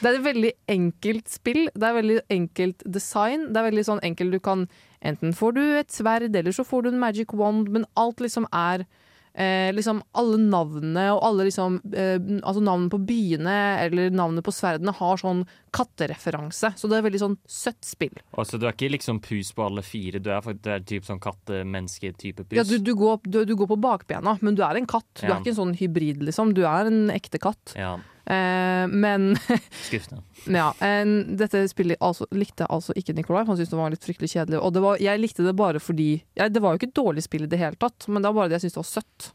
[0.00, 1.62] Det er et veldig enkelt spill.
[1.72, 3.46] Det er veldig enkelt design.
[3.50, 4.66] Det er veldig sånn enkelt du kan
[5.02, 8.46] Enten får du et sverd, eller så får du en magic wand, men alt liksom
[8.52, 8.86] er
[9.34, 14.52] Eh, liksom alle navnene og alle liksom eh, Altså navnene på byene eller navnene på
[14.52, 16.74] sverdene har sånn kattereferanse.
[16.76, 18.12] Så det er veldig sånn søtt spill.
[18.36, 21.08] Og så du er ikke liksom pus på alle fire, du er, du er typ
[21.08, 22.56] sånn katte-menneske-type pus.
[22.58, 25.08] Ja, du, du, går, du, du går på bakbena, men du er en katt.
[25.20, 25.36] Du Ja.
[25.36, 26.52] er ikke en sånn hybrid, liksom.
[26.52, 27.72] Du er en ekte katt.
[27.78, 29.32] Ja, Eh, men
[29.88, 30.22] skuffende.
[30.46, 33.44] ja, en, dette spillet altså, likte altså ikke Nikolai.
[33.48, 34.60] Han syntes det var litt fryktelig kjedelig.
[34.62, 37.26] Og det var, jeg likte det bare fordi ja, Det var jo ikke et dårlig
[37.26, 39.32] spill i det hele tatt, men det var bare det jeg syntes var søtt.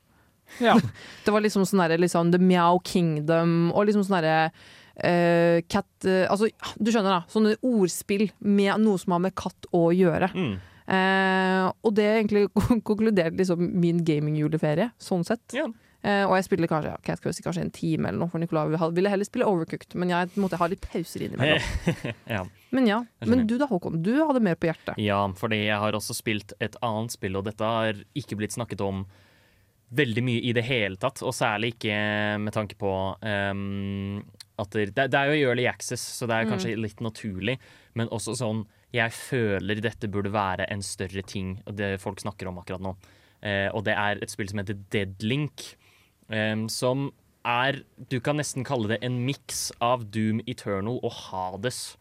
[0.63, 0.77] Ja.
[1.25, 6.07] Det var liksom sånn derre liksom The Meow Kingdom og liksom sånn derre uh, Cat
[6.07, 6.47] uh, Altså,
[6.79, 7.19] du skjønner, da.
[7.27, 10.31] Sånne ordspill med noe som har med katt å gjøre.
[10.31, 10.55] Mm.
[10.88, 12.45] Eh, og det egentlig
[12.88, 15.43] konkluderte liksom min gamingjuleferie, sånn sett.
[15.55, 15.67] Ja.
[16.08, 18.39] Eh, og jeg spiller kanskje okay, jeg skal si kanskje en time eller noe, for
[18.39, 19.95] Nicolai ville- ville heller spille Overcooked.
[19.99, 21.60] Men jeg måtte ha litt pauser innimellom.
[22.38, 22.43] ja.
[22.72, 23.01] Men ja.
[23.28, 23.99] Men du da, Håkon.
[24.05, 24.95] Du hadde mer på hjertet.
[25.03, 28.84] Ja, fordi jeg har også spilt et annet spill, og dette har ikke blitt snakket
[28.86, 29.03] om
[29.97, 31.95] veldig mye i det hele tatt, og særlig ikke
[32.43, 32.89] med tanke på
[33.24, 34.18] um,
[34.60, 37.55] at det, det er jo i early access, så det er kanskje litt naturlig,
[37.95, 42.60] men også sånn Jeg føler dette burde være en større ting, det folk snakker om
[42.60, 42.93] akkurat nå.
[43.39, 45.70] Uh, og det er et spill som heter Deadlink,
[46.67, 47.11] som
[47.47, 47.78] er
[48.11, 51.95] Du kan nesten kalle det en miks av Doom Eternal og Hades.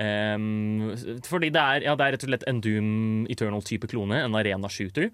[0.00, 0.94] Um,
[1.28, 5.10] fordi det er, ja, det er rett og slett en Doom Eternal-type klone, en arena-shooter.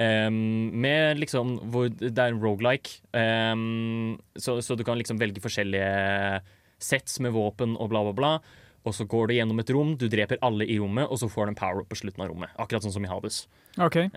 [0.00, 5.44] Ehm, med liksom hvor Det er en rogelike, um, så, så du kan liksom velge
[5.44, 6.40] forskjellige
[6.80, 8.32] sets med våpen og bla, bla, bla.
[8.88, 11.44] Og så går du gjennom et rom, du dreper alle i rommet, og så får
[11.44, 12.54] du en power-up på slutten av rommet.
[12.56, 13.42] Akkurat sånn som i Hades.
[13.76, 14.08] Okay.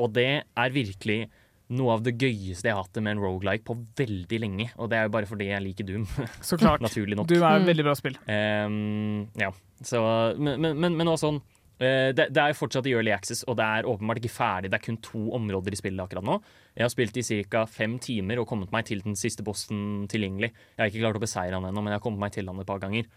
[0.00, 1.26] Og det er virkelig
[1.68, 4.68] noe av det gøyeste jeg har hatt det med en rogelike på veldig lenge.
[4.78, 6.04] Og det er jo bare fordi jeg liker Doom,
[6.40, 6.80] Så klart.
[6.86, 7.26] naturlig nok.
[7.26, 7.66] Du er Mm.
[7.66, 8.16] veldig bra spill.
[8.30, 9.50] Um, ja,
[9.82, 10.00] så
[10.38, 13.42] Men, men, men, men også sånn uh, det, det er jo fortsatt i early access,
[13.50, 14.70] og det er åpenbart ikke ferdig.
[14.70, 16.38] Det er kun to områder i spillet akkurat nå.
[16.76, 17.66] Jeg har spilt i ca.
[17.66, 20.52] fem timer og kommet meg til den siste bossen tilgjengelig.
[20.76, 22.60] Jeg har ikke klart å beseire han ennå, men jeg har kommet meg til han
[22.62, 23.10] et par ganger.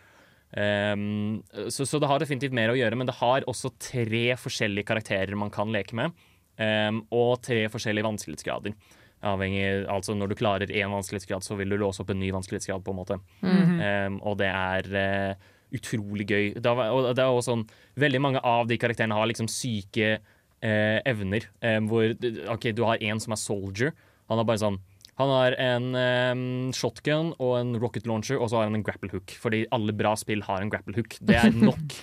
[0.50, 4.88] Um, så, så det har definitivt mer å gjøre, men det har også tre forskjellige
[4.89, 6.16] karakterer man kan leke med.
[6.62, 8.76] Ehm, og tre forskjellige vanskelighetsgrader.
[9.20, 12.84] Avhengig, altså Når du klarer én vanskelighetsgrad, så vil du låse opp en ny vanskelighetsgrad.
[12.84, 13.20] på en måte.
[13.43, 16.53] Um, og det er uh, utrolig gøy.
[16.55, 17.66] Det er, og det er også sånn
[17.99, 21.49] Veldig mange av de karakterene har liksom syke uh, evner.
[21.60, 22.14] Um, hvor
[22.53, 23.91] OK, du har en som er soldier.
[24.30, 24.80] Han har bare sånn
[25.20, 29.12] Han har en um, shotgun og en rocket launcher, og så har han en grapple
[29.12, 29.36] hook.
[29.36, 31.18] Fordi alle bra spill har en grapple hook.
[31.20, 31.97] Det er nok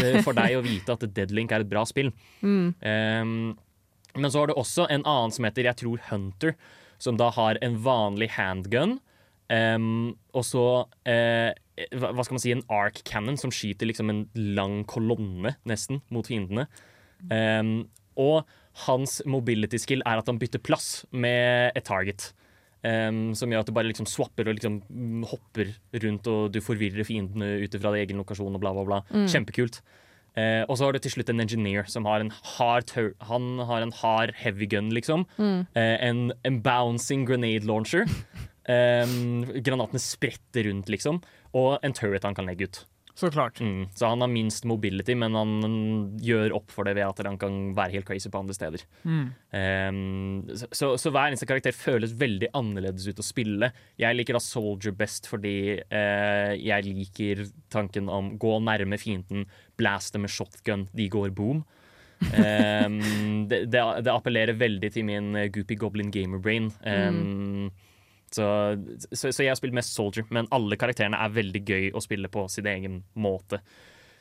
[0.00, 2.08] eh, for deg å vite at Deadlink er et bra spill.
[2.40, 3.52] Um,
[4.14, 6.56] men så har du også en annen som heter, jeg tror, Hunter,
[7.02, 8.98] som da har en vanlig handgun.
[9.52, 11.50] Um, og så uh,
[11.92, 14.22] hva skal man si, en arc cannon som skyter liksom en
[14.56, 16.68] lang kolonne, nesten, mot fiendene.
[17.30, 17.88] Um,
[18.20, 18.48] og
[18.86, 22.30] hans mobility skill er at han bytter plass med et target.
[22.82, 25.70] Um, som gjør at du bare liksom swapper og liksom mm, hopper
[26.02, 29.26] rundt, og du forvirrer fiendene ut fra egen lokasjon og bla, bla, bla.
[29.30, 29.80] Kjempekult.
[30.38, 32.88] Eh, og så har du til slutt en engineer som har en hard
[33.28, 35.26] Han har en hard heavy gun, liksom.
[35.38, 38.08] Eh, en, en bouncing grenade launcher.
[38.62, 39.08] Eh,
[39.58, 41.16] granatene spretter rundt, liksom.
[41.58, 42.78] Og en turret han kan legge ut.
[43.14, 43.60] Så klart.
[43.60, 43.88] Mm.
[43.94, 45.50] Så han har minst mobility, men han
[46.24, 48.84] gjør opp for det ved at han kan være helt crazy på andre steder.
[49.04, 49.26] Mm.
[49.52, 53.68] Um, så, så, så hver eneste karakter føles veldig annerledes ut å spille.
[54.00, 59.44] Jeg liker da Soldier best fordi eh, jeg liker tanken om gå nærme fienden,
[59.82, 61.64] blaste med shotgun, de går boom.
[62.22, 62.98] Um,
[63.50, 66.70] det, det, det appellerer veldig til min eh, goopy goblin gamer brain.
[66.86, 67.72] Um,
[68.32, 68.46] så,
[69.10, 72.30] så, så jeg har spilt mest Soldier, men alle karakterene er veldig gøy å spille
[72.32, 73.60] på sin egen måte.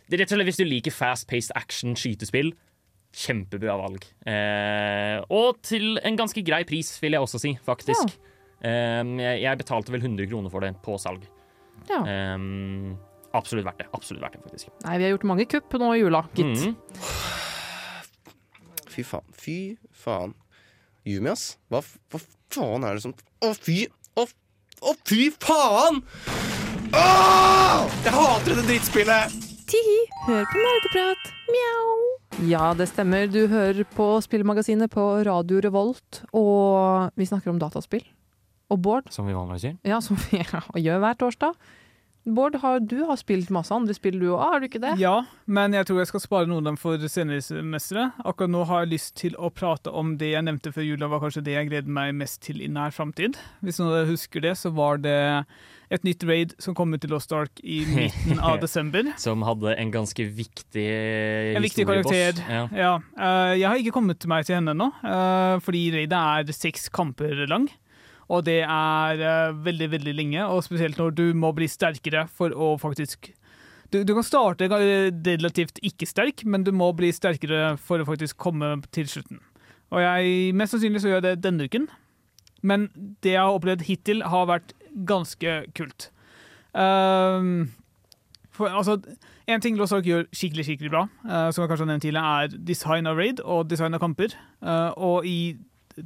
[0.10, 2.52] Det er rett og slett Hvis du liker fast-paced action skytespill,
[3.16, 4.08] kjempebra valg.
[4.26, 8.18] Uh, og til en ganske grei pris, vil jeg også si, faktisk.
[8.62, 11.24] Um, jeg, jeg betalte vel 100 kroner for det på salg.
[11.90, 12.04] Ja.
[12.36, 12.98] Um,
[13.38, 13.88] absolutt verdt det.
[13.96, 14.72] Absolutt verdt det, faktisk.
[14.86, 16.66] Nei, vi har gjort mange kupp nå i jula, gitt.
[16.68, 16.76] Mm.
[18.92, 19.28] Fy faen.
[19.40, 19.58] Fy
[19.96, 20.34] faen.
[21.08, 21.56] Yumi, ass.
[21.72, 21.80] Hva,
[22.12, 22.20] hva
[22.52, 23.86] faen er det som Å, fy
[24.20, 24.26] Å,
[24.86, 26.02] å fy faen!
[26.92, 27.88] Åh!
[28.04, 29.38] Jeg hater dette drittspillet!
[29.72, 31.30] Tihi, hør på nerdeprat.
[31.48, 31.92] Mjau.
[32.50, 33.30] Ja, det stemmer.
[33.32, 38.04] Du hører på Spillmagasinet på Radio Revolt, og vi snakker om dataspill.
[38.72, 39.78] Og Bård, Som vi vanligvis gjør.
[39.88, 40.42] ja, som vi
[40.86, 41.56] gjør hver torsdag.
[42.24, 44.92] Bård, har, du har spilt masse andre spill du òg, har du ikke det?
[45.02, 48.12] Ja, men jeg tror jeg skal spare noen av dem for senere semestre.
[48.22, 51.24] Akkurat nå har jeg lyst til å prate om det jeg nevnte før jula, var
[51.24, 53.42] kanskje det jeg gleder meg mest til i nær framtid.
[53.66, 55.18] Hvis noen av dere husker det, så var det
[55.92, 59.10] et nytt raid som kom ut til Lost Ark i midten av desember.
[59.22, 60.88] Som hadde en ganske viktig
[61.58, 62.38] En viktig karakter.
[62.46, 62.64] Ja.
[62.70, 66.86] Ja, eh, jeg har ikke kommet meg til henne ennå, eh, fordi raidet er seks
[66.94, 67.66] kamper lang.
[68.32, 72.56] Og det er eh, veldig, veldig lenge, og spesielt når du må bli sterkere for
[72.56, 73.34] å faktisk
[73.92, 78.38] du, du kan starte relativt ikke sterk, men du må bli sterkere for å faktisk
[78.40, 79.42] komme til slutten.
[79.92, 81.90] Og jeg, mest sannsynlig så gjør jeg det denne uken,
[82.64, 82.88] men
[83.20, 84.72] det jeg har opplevd hittil, har vært
[85.08, 86.08] ganske kult.
[86.78, 87.74] Ehm,
[88.56, 88.96] for, altså,
[89.52, 92.32] en ting Lost Ark gjør skikkelig skikkelig bra, uh, som jeg kanskje har nevnt tidligere,
[92.44, 94.36] er design av raid og design av kamper.
[94.64, 95.58] Uh, og i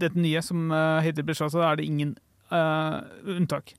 [0.01, 2.15] dette nye, som uh, heter Breshasa, er det ingen
[2.53, 3.01] uh,
[3.35, 3.73] unntak.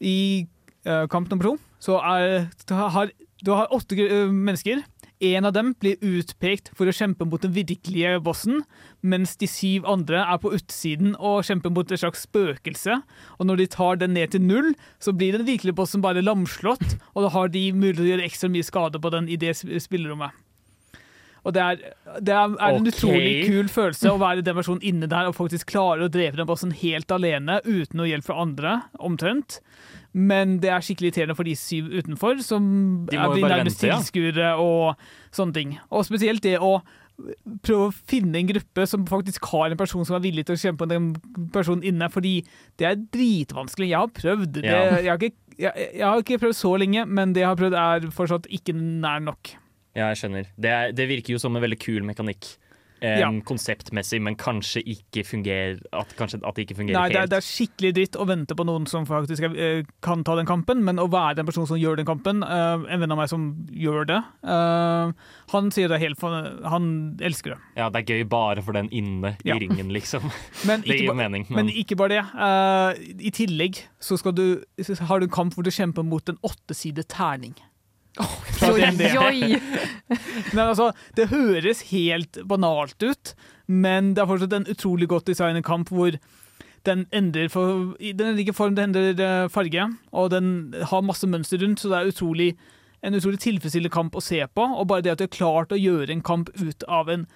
[0.00, 0.46] I
[0.88, 3.10] uh, kamp nummer to så er, har,
[3.44, 4.82] du har åtte eh, mennesker.
[5.24, 8.64] En av dem blir utpekt for å kjempe mot den virkelige bossen,
[9.00, 12.98] mens de syv andre er på utsiden og kjemper mot et slags spøkelse.
[13.38, 16.96] Og når de tar den ned til null, så blir den virkelige bossen bare lamslått,
[17.14, 19.54] og da har de mulighet til å gjøre ekstra mye skade på den i det
[19.60, 20.43] spillerommet.
[21.44, 21.80] Og det er,
[22.24, 22.92] det er, er en okay.
[22.94, 26.48] utrolig kul følelse å være den personen inne der og faktisk klare å drepe den
[26.48, 29.60] bossen helt alene, uten noe hjelp fra andre, omtrent.
[30.14, 32.66] Men det er skikkelig irriterende for de syv utenfor, som
[33.10, 33.98] blir nærmest ja.
[33.98, 35.00] tilskuere og
[35.34, 35.74] sånne ting.
[35.92, 36.78] Og spesielt det å
[37.64, 40.62] prøve å finne en gruppe som faktisk har en person som er villig til å
[40.64, 42.38] kjempe med den personen inne, fordi
[42.80, 43.90] det er dritvanskelig.
[43.92, 44.48] Jeg har prøvd.
[44.56, 44.80] Det, Ja.
[44.98, 47.78] jeg, har ikke, jeg, jeg har ikke prøvd så lenge, men det jeg har prøvd
[47.78, 49.54] er fortsatt ikke nær nok.
[49.94, 50.48] Ja, jeg skjønner.
[50.58, 52.56] Det, er, det virker jo som en veldig kul mekanikk.
[53.04, 53.26] Um, Ja.
[53.44, 57.32] Konseptmessig, men kanskje ikke fungerer At, kanskje, at det ikke fungerer Nei, det er, helt.
[57.34, 60.46] det er skikkelig dritt å vente på noen som faktisk er, eh, kan ta den
[60.48, 63.28] kampen, men å være den personen som gjør den kampen, uh, en venn av meg
[63.28, 65.12] som gjør det, uh,
[65.52, 67.58] han sier det helt fa- Han elsker det.
[67.76, 69.58] Ja, det er gøy bare for den inne Ja.
[69.58, 70.24] i ringen, liksom.
[70.70, 71.44] Men Det gir mening.
[71.50, 72.24] men Men, ikke bare det.
[72.32, 76.38] Uh, I tillegg så du, så har du en kamp hvor du kjemper mot en
[76.46, 77.52] åttesidet terning.
[78.14, 79.02] Fra Oi, DND.
[79.18, 79.58] oi.
[80.64, 83.32] Altså, det høres helt banalt ut,
[83.66, 86.14] men det er fortsatt en utrolig godt designet kamp hvor
[86.86, 91.02] den endrer for, i den endrer ikke form, den endrer eh, farge, og den har
[91.02, 92.50] masse mønster rundt, så det er utrolig,
[93.02, 94.66] en utrolig tilfredsstillende kamp å se på.
[94.78, 97.26] Og bare det at du har klart å gjøre en kamp ut av en,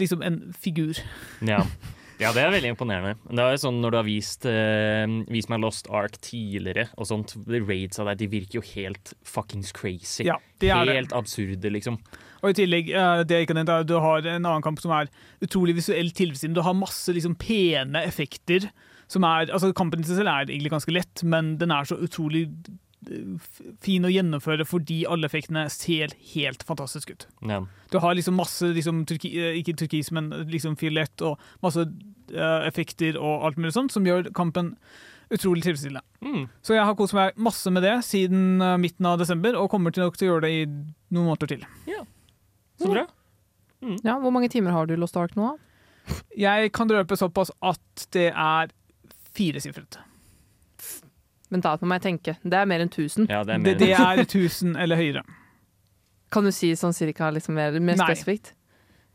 [0.00, 1.02] liksom en figur.
[1.44, 1.64] ja.
[2.22, 3.14] ja, det er veldig imponerende.
[3.26, 7.08] Det er jo sånn Når du har vist, uh, vist meg Lost Ark tidligere, og
[7.10, 10.28] sånt, raids av deg, de virker jo helt fuckings crazy.
[10.28, 10.98] Ja, det er det.
[11.00, 11.98] helt absurde, liksom.
[12.44, 15.08] Og i tillegg, eh, det jeg er at du har en annen kamp som er
[15.44, 16.60] utrolig visuelt tilfredsstillende.
[16.60, 18.68] Du har masse liksom, pene effekter.
[19.08, 21.96] Som er, altså Kampen i seg selv er egentlig ganske lett, men den er så
[22.00, 22.46] utrolig
[23.84, 27.26] fin å gjennomføre fordi alle effektene ser helt fantastisk ut.
[27.46, 27.62] Ja.
[27.92, 32.62] Du har liksom masse liksom, turki, eh, ikke turkis, men liksom fiolett og masse uh,
[32.66, 34.74] effekter og alt mulig sånt, som gjør kampen
[35.34, 36.04] utrolig tilfredsstillende.
[36.24, 36.48] Mm.
[36.62, 39.94] Så jeg har kost meg masse med det siden uh, midten av desember, og kommer
[39.94, 41.68] til nok til å gjøre det i noen måneder til.
[42.80, 43.06] Så bra.
[44.02, 45.52] Ja, hvor mange timer har du Lost Ark nå?
[45.52, 45.60] da?
[46.36, 48.72] Jeg kan røpe såpass at det er
[49.36, 49.98] firesifret.
[51.62, 52.36] Nå må jeg tenke.
[52.42, 53.30] Det er mer enn 1000.
[53.30, 55.24] Ja, det er Det, mer det er 1000 eller høyere.
[56.34, 58.54] Kan du si sånn cirka liksom mer, mer spesifikt?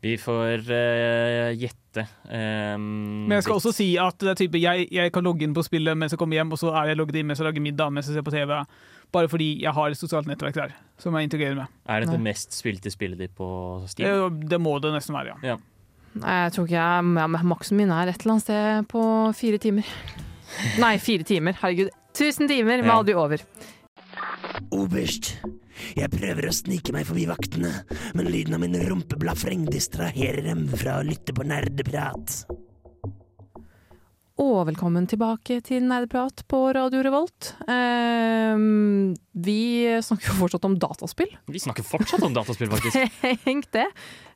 [0.00, 2.06] Vi får uh, gjette.
[2.24, 5.52] Um, Men jeg skal også si at det er type, jeg, jeg kan logge inn
[5.52, 7.64] på spillet mens jeg kommer hjem, og så er jeg logget inn mens jeg lager
[7.64, 8.54] middag mens jeg ser på TV.
[9.12, 10.72] Bare fordi jeg har et sosialt nettverk der
[11.02, 11.76] som jeg integrerer med.
[11.84, 12.16] Er det Nei.
[12.16, 13.50] det mest spilte spillet ditt på
[13.90, 14.08] Steam?
[14.08, 15.58] Det, Det må det nesten være, ja.
[16.20, 19.02] Nei, jeg tror ikke jeg ja, Maksen min er et eller annet sted på
[19.36, 19.92] fire timer.
[20.82, 21.60] Nei, fire timer.
[21.60, 21.92] Herregud.
[22.14, 22.98] 1000 timer, med Ja.
[22.98, 23.40] aldri over.
[24.72, 25.36] Oberst,
[25.96, 27.84] jeg prøver å snike meg forbi vaktene,
[28.14, 32.44] men lyden av min rumpeblafreng distraherer dem fra å lytte på nerdeprat.
[34.40, 37.50] og velkommen tilbake til Nerdeprat på Radio Revolt.
[37.68, 41.28] Ehm, vi snakker jo fortsatt om dataspill.
[41.46, 43.20] Vi snakker fortsatt om dataspill, faktisk.
[43.44, 43.84] Tenk det.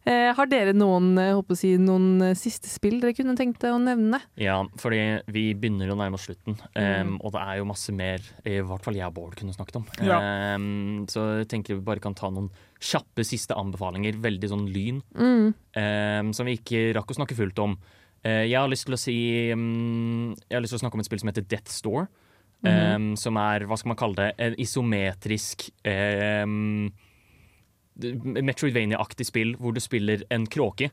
[0.04, 4.18] Eh, har dere noen, eh, si, noen eh, siste spill dere kunne tenkt å nevne?
[4.36, 4.98] Ja, fordi
[5.32, 8.84] vi begynner å nærme oss slutten, um, og det er jo masse mer i hvert
[8.84, 9.86] fall jeg og Bård kunne snakket om.
[10.04, 10.18] Ja.
[10.58, 12.50] Um, så jeg tenker vi bare kan ta noen
[12.84, 15.54] kjappe siste anbefalinger, veldig sånn lyn, Mm.
[15.80, 17.78] um, som vi ikke rakk å snakke fullt om.
[18.24, 19.16] Uh, jeg har lyst til å si
[19.52, 22.06] um, Jeg har lyst til å snakke om et spill som heter Death Store.
[22.64, 26.88] um, som er, hva skal man kalle det, en isometrisk um,
[28.00, 30.90] Metroidvania-aktig spill hvor du spiller en kråke.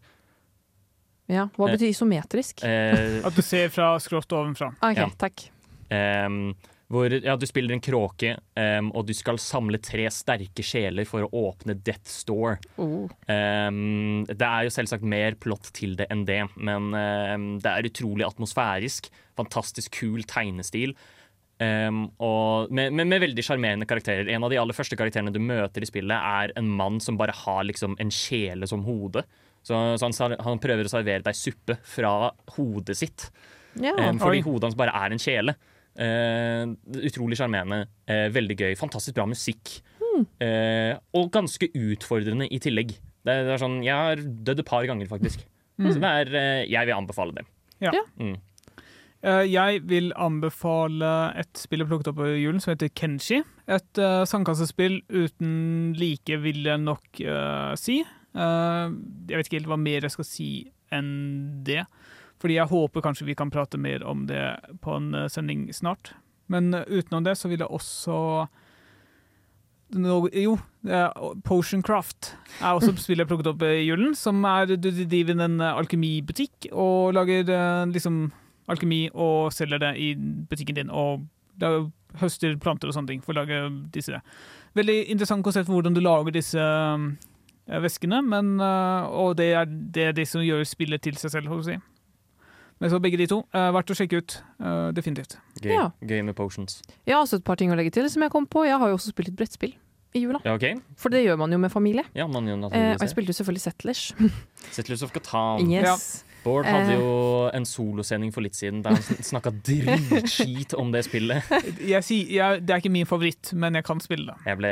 [1.32, 2.64] Ja, Hva Eh, betyr isometrisk?
[2.68, 4.74] Eh, At du ser fra skrått ovenfra.
[4.82, 5.08] Ok, ja.
[5.18, 5.46] takk.
[5.92, 6.54] Um,
[6.92, 11.24] hvor ja, du spiller en kråke, um, og du skal samle tre sterke sjeler for
[11.24, 12.58] å åpne Death Store.
[12.78, 13.08] Oh.
[13.32, 17.88] Um, det er jo selvsagt mer plott til det enn det, men um, det er
[17.88, 19.08] utrolig atmosfærisk.
[19.40, 20.96] Fantastisk kul tegnestil.
[21.62, 24.30] Um, og med, med, med veldig sjarmerende karakterer.
[24.34, 27.36] En av de aller første karakterene du møter i spillet, er en mann som bare
[27.44, 29.22] har liksom en kjele som hode.
[29.62, 33.28] Så, så han, han prøver å servere deg suppe fra hodet sitt.
[33.78, 33.94] Ja.
[33.94, 35.56] Um, fordi hodet hans bare er en kjele.
[35.92, 37.84] Uh, utrolig sjarmerende.
[38.10, 38.74] Uh, veldig gøy.
[38.80, 39.78] Fantastisk bra musikk.
[40.44, 42.92] Eh, og ganske utfordrende i tillegg.
[43.24, 45.46] Det, det er sånn, Jeg har dødd et par ganger, faktisk.
[45.82, 46.34] Så det er,
[46.68, 47.46] jeg vil anbefale det.
[47.82, 47.94] Ja.
[48.20, 48.36] Mm.
[49.22, 53.42] Eh, Jeg vil anbefale et spill jeg plukket opp i julen som heter Kenshi.
[53.70, 58.02] Et uh, sandkassespill uten like, vil jeg nok uh, si.
[58.34, 58.90] Uh,
[59.30, 60.50] jeg vet ikke helt hva mer jeg skal si
[60.92, 61.86] enn det.
[62.42, 64.42] Fordi jeg håper kanskje vi kan prate mer om det
[64.82, 66.16] på en sending snart.
[66.52, 68.18] Men utenom det så vil jeg også
[69.92, 70.54] No, Jo,
[71.44, 72.30] Potioncraft
[72.62, 74.16] er også et spill jeg plukket opp i julen.
[74.16, 77.52] Som er Du driver en alkemibutikk og lager
[77.92, 78.30] liksom
[78.70, 80.90] alkemi og selger det i butikken din.
[80.90, 81.26] Og
[81.62, 81.90] da
[82.22, 84.20] høster planter og sånne ting for å lage disse.
[84.78, 89.66] Veldig interessant konsept for hvordan du lager disse eh, væskene, men, eh, og det er,
[89.68, 91.92] det er det som gjør spillet til seg selv, holdt jeg på å si.
[92.82, 93.44] Men så begge de to.
[93.54, 94.36] Uh, verdt å sjekke ut.
[94.58, 95.36] Uh, definitivt.
[95.62, 95.84] Gøy, Ja.
[96.02, 96.80] gøy med potions.
[97.06, 98.64] Jeg har også et par ting å legge til som jeg kom på.
[98.66, 99.76] Jeg har jo også spilt et brettspill
[100.18, 100.42] i jula.
[100.44, 100.80] Ja, okay.
[100.98, 102.08] For det gjør man jo med familie.
[102.18, 104.02] Ja, man gjør Eh, og jeg spilte jo selvfølgelig Settlers.
[104.72, 105.70] Settlers of Catan.
[105.70, 106.26] Yes.
[106.44, 107.00] Bård hadde Eh.
[107.00, 111.46] jo en solosending for litt siden der han snakka dritskit om det spillet.
[111.94, 114.38] Jeg si, jeg, det er ikke min favoritt, men jeg kan spille det.
[114.50, 114.72] Jeg ble,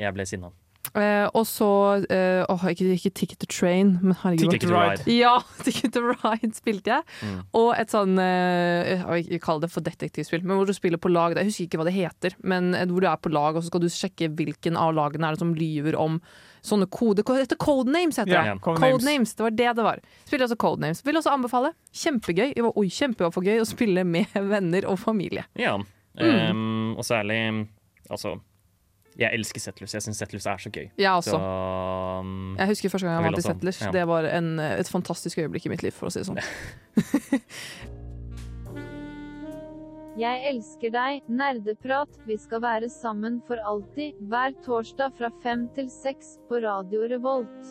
[0.00, 0.50] jeg ble sinna.
[0.98, 1.66] Eh, og så
[2.10, 4.50] eh, åh, ikke, ikke Ticket to Train, men herregud.
[4.50, 5.04] Ticket to Ride.
[5.14, 7.06] Ja, Ticket to Ride spilte jeg.
[7.22, 7.38] Mm.
[7.60, 11.36] Og et sånn eh, Jeg kaller det for detektivspill, men hvor du spiller på lag.
[11.38, 13.70] Jeg husker ikke hva det heter, men eh, hvor du er på lag, og så
[13.72, 16.18] skal du sjekke hvilken av lagene er det som lyver om
[16.62, 17.24] sånne kode...
[17.26, 18.54] Heter Codenames, heter det.
[18.62, 19.02] Codenames.
[19.02, 20.04] Codenames, det var det det var.
[20.26, 21.02] Spiller også Codenames.
[21.06, 21.72] Vil også anbefale.
[22.04, 22.52] Kjempegøy.
[22.54, 25.44] Det var, oi, kjempegøy å spille med venner og familie.
[25.58, 25.76] Ja.
[26.20, 26.50] Mm.
[26.52, 27.38] Um, og særlig
[28.12, 28.34] Altså,
[29.16, 29.94] jeg elsker Settlers.
[29.94, 30.86] Jeg syns Settlers er så gøy.
[31.00, 33.80] Jeg Så um, Jeg husker første gang jeg Jeg var til Settlers.
[33.80, 33.90] ja.
[33.94, 36.40] Det var en, et fantastisk øyeblikk i mitt liv, for å si det sånn.
[40.18, 42.18] Jeg elsker deg, nerdeprat.
[42.28, 47.70] Vi skal være sammen for alltid, hver torsdag fra fem til seks på Radio Revolt.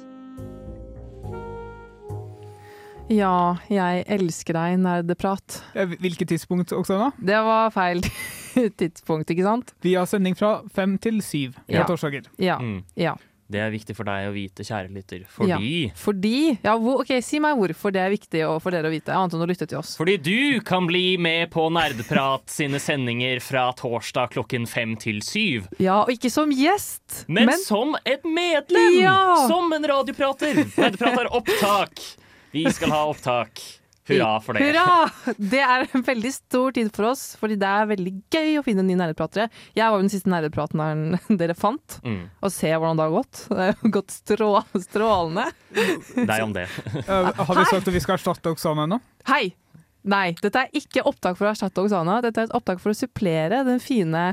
[3.12, 5.60] Ja, jeg elsker deg, nerdeprat.
[5.76, 7.12] Eh, Hvilket tidspunkt, Oksana?
[7.20, 8.00] Det var feil
[8.80, 9.74] tidspunkt, ikke sant?
[9.84, 11.84] Vi har sending fra fem til syv på Ja.
[11.90, 12.30] torsdager.
[12.42, 12.58] Ja.
[12.64, 12.80] mm.
[12.98, 13.18] ja.
[13.52, 17.42] Det er viktig for deg å vite, kjære lytter, fordi Fordi ja, hvor, Ok, Si
[17.44, 19.96] meg hvorfor det er viktig for dere å vite, annet enn å lytte til oss.
[20.00, 25.68] Fordi du kan bli med på Nerdprat sine sendinger fra torsdag klokken fem til syv.
[25.82, 27.60] Ja, og ikke som gjest, Men, men...
[27.60, 29.02] som et medlem!
[29.02, 29.48] Ja!
[29.52, 30.64] Som en radioprater!
[30.78, 32.04] Nerdprat har opptak!
[32.52, 33.81] Vi skal ha opptak.
[34.16, 34.66] Hurra for det.
[34.68, 35.36] Hurra!
[35.38, 38.84] Det er en veldig stor tid for oss, fordi det er veldig gøy å finne
[38.88, 39.48] nye nerdepratere.
[39.78, 42.22] Jeg var jo den siste nerdeprateren dere fant, Mm.
[42.42, 43.44] og se hvordan det har gått.
[43.50, 44.52] Det har gått strå,
[44.88, 45.48] strålende.
[46.16, 46.68] Deg om det.
[47.08, 49.02] uh, har vi sagt at vi skal erstatte Oksana ennå?
[49.32, 49.54] Hei!
[50.02, 52.22] Nei, dette er ikke opptak for å erstatte Oksana.
[52.26, 54.32] Dette er et opptak for å supplere den fine,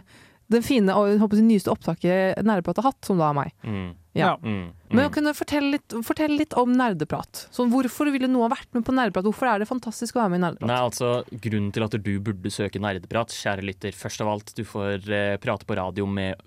[0.49, 3.53] den fine og nyeste opptaket Nerdeprat har hatt, som da er meg.
[3.69, 3.91] Mm.
[4.19, 4.35] Ja.
[4.43, 4.75] Mm.
[4.89, 7.43] Men å kunne fortelle litt, fortelle litt om nerdeprat.
[7.53, 9.27] Så hvorfor ville noe ha vært med på nerdeprat?
[9.27, 10.71] Hvorfor er det fantastisk å være med i nerdeprat?
[10.71, 11.11] Nei, altså
[11.45, 15.35] Grunnen til at du burde søke nerdeprat, kjære lytter, først av alt, du får eh,
[15.43, 16.41] prate på radio med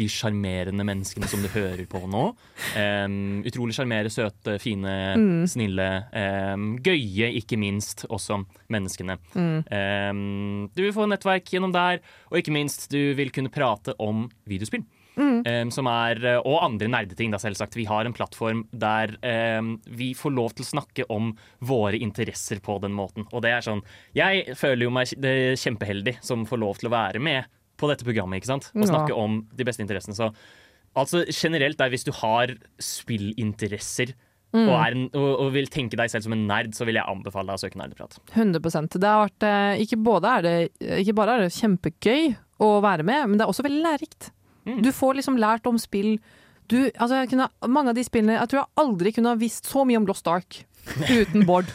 [0.00, 2.24] de sjarmerende menneskene som du hører på nå.
[2.74, 5.44] Um, utrolig sjarmere, søte, fine, Mm.
[5.48, 5.86] snille.
[6.54, 8.40] um, gøye, ikke minst, også
[8.72, 9.16] menneskene.
[9.36, 9.62] Mm.
[9.70, 10.20] Em,
[10.74, 12.00] du vil få nettverk gjennom der,
[12.30, 14.82] og ikke minst, du vil kunne prate om videospill.
[15.16, 15.70] Mm.
[15.70, 17.76] som er, eh, og andre nerdeting, da selvsagt.
[17.78, 19.14] Vi har en plattform der
[19.86, 23.26] vi får lov til å snakke om våre interesser på den måten.
[23.32, 23.82] Og det er sånn
[24.14, 27.46] Jeg føler jo meg kjempeheldig som får lov til å være med
[27.76, 28.70] på dette programmet, ikke sant?
[28.74, 30.14] Og snakke om de beste interessene.
[30.14, 30.32] Så
[30.96, 34.14] altså generelt der hvis du har spillinteresser
[34.54, 34.68] Mm.
[34.68, 37.10] og, er en, og, og vil tenke deg selv som en nerd, så vil jeg
[37.10, 38.20] anbefale deg å søke Nerdeprat.
[38.36, 40.52] 100% Det har vært, eh, ikke, både er det,
[41.00, 42.28] ikke bare er det kjempegøy
[42.62, 44.28] å være med, men det er også veldig lærerikt.
[44.64, 44.82] Mm.
[44.82, 46.14] Du får liksom lært om spill
[46.72, 49.66] du, altså jeg kunne, Mange av de spillene Jeg tror jeg aldri kunne ha visst
[49.68, 50.62] så mye om Lost Ark
[51.10, 51.68] uten Bård.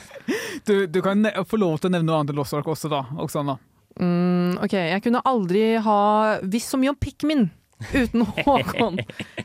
[0.65, 2.89] Du, du kan ne få lov til å nevne noe annet enn Lost Ark også,
[2.89, 3.03] da.
[3.21, 3.59] Oksana.
[4.01, 5.99] Mm, ok, Jeg kunne aldri ha
[6.41, 7.47] visst så mye om Pikmin
[7.93, 8.99] uten Håkon.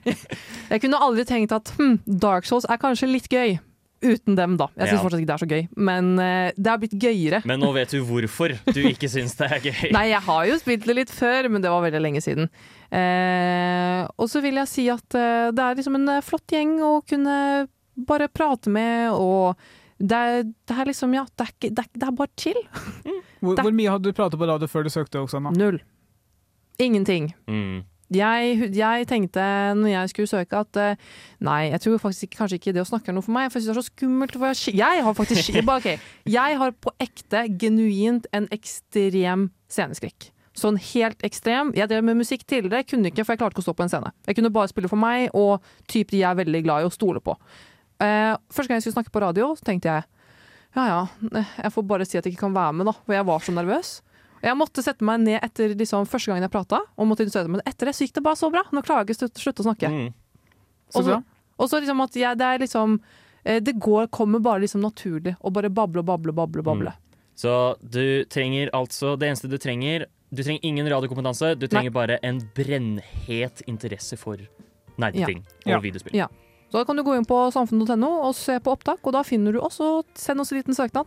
[0.04, 3.58] Jeg kunne aldri tenkt at hm, Dark Souls er kanskje litt gøy
[4.04, 4.66] uten dem, da.
[4.76, 5.02] Jeg syns Ja.
[5.06, 7.38] fortsatt ikke det er så gøy, men uh, det har blitt gøyere.
[7.48, 9.78] Men nå vet du hvorfor du ikke syns det er gøy.
[9.96, 12.50] Nei, jeg har jo spilt det litt før, men det var veldig lenge siden.
[12.92, 16.76] Eh, og så vil jeg si at eh, det er liksom en eh, flott gjeng
[16.84, 17.36] å kunne
[18.08, 19.54] bare prate med, og
[20.02, 22.62] det er, det er liksom, ja, det er, ikke, det er, det er bare chill.
[23.44, 25.50] Hvor, hvor mye hadde du pratet på radio før du søkte, Oksana?
[25.52, 25.76] Null.
[26.80, 27.26] Ingenting.
[27.44, 27.82] Mm.
[28.14, 29.42] Jeg, jeg tenkte
[29.76, 30.78] når jeg skulle søke at
[31.44, 33.58] nei, jeg tror faktisk ikke, kanskje ikke det å snakke er noe for meg, for
[33.60, 34.36] jeg synes det er så skummelt.
[34.40, 39.48] For jeg, jeg har faktisk ski- bare, ok, Jeg har på ekte, genuint, en ekstrem
[39.72, 40.30] sceneskrekk.
[40.54, 41.72] Sånn helt ekstrem.
[41.74, 43.82] Jeg drev med musikk tidligere, jeg kunne ikke, for jeg klarte ikke å stå på
[43.82, 44.12] en scene.
[44.28, 46.92] Jeg kunne bare spille for meg og typ de jeg er veldig glad i å
[46.94, 47.34] stole på.
[48.00, 50.04] Eh, første gang jeg skulle snakke på radio, så tenkte jeg
[50.74, 51.02] ja ja,
[51.62, 52.94] jeg får bare si at jeg ikke kan være med, da.
[53.06, 53.90] For jeg var så nervøs.
[54.42, 57.26] Jeg måtte sette meg ned etter liksom, første gangen jeg prata, og måtte.
[57.48, 58.62] Men etter det så gikk det bare så bra.
[58.74, 59.88] Nå klarer jeg ikke å slutte- å snakke.
[59.90, 60.10] Mm.
[60.90, 61.22] Så Og så- bra.
[61.58, 63.00] Og så liksom at jeg, det er liksom
[63.46, 65.36] eh, Det går, kommer bare liksom naturlig.
[65.40, 66.62] Å bare bable og bable og bable.
[66.62, 66.90] bable.
[66.90, 67.00] Mm.
[67.36, 71.54] Så du trenger altså Det eneste du trenger Du trenger ingen radiokompetanse.
[71.58, 74.38] Du trenger bare en brennhet interesse for
[75.00, 75.76] nerdeting Ja.
[75.78, 76.14] og videospill.
[76.14, 76.28] Ja.
[76.70, 79.52] Så da kan du gå inn på samfunn.no og se på opptak, og da finner
[79.54, 81.06] du oss, og send oss en liten søknad.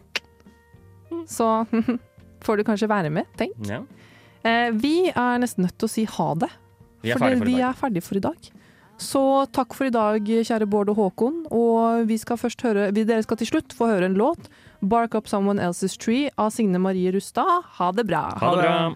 [1.27, 1.47] Så
[2.45, 3.55] får du kanskje være med, tenk.
[3.67, 3.81] Ja.
[4.47, 6.49] Eh, vi er nesten nødt til å si ha det.
[7.03, 8.51] Vi er Fordi for vi er ferdige for i dag.
[8.97, 9.21] Så
[9.53, 11.43] takk for i dag, kjære Bård og Håkon.
[11.53, 14.47] Og vi skal først høre, vi, dere skal til slutt få høre en låt.
[14.81, 17.63] 'Bark Up Someone Else's Tree' av Signe Marie Rustad.
[17.77, 18.23] Ha det bra.
[18.41, 18.95] Ha det bra.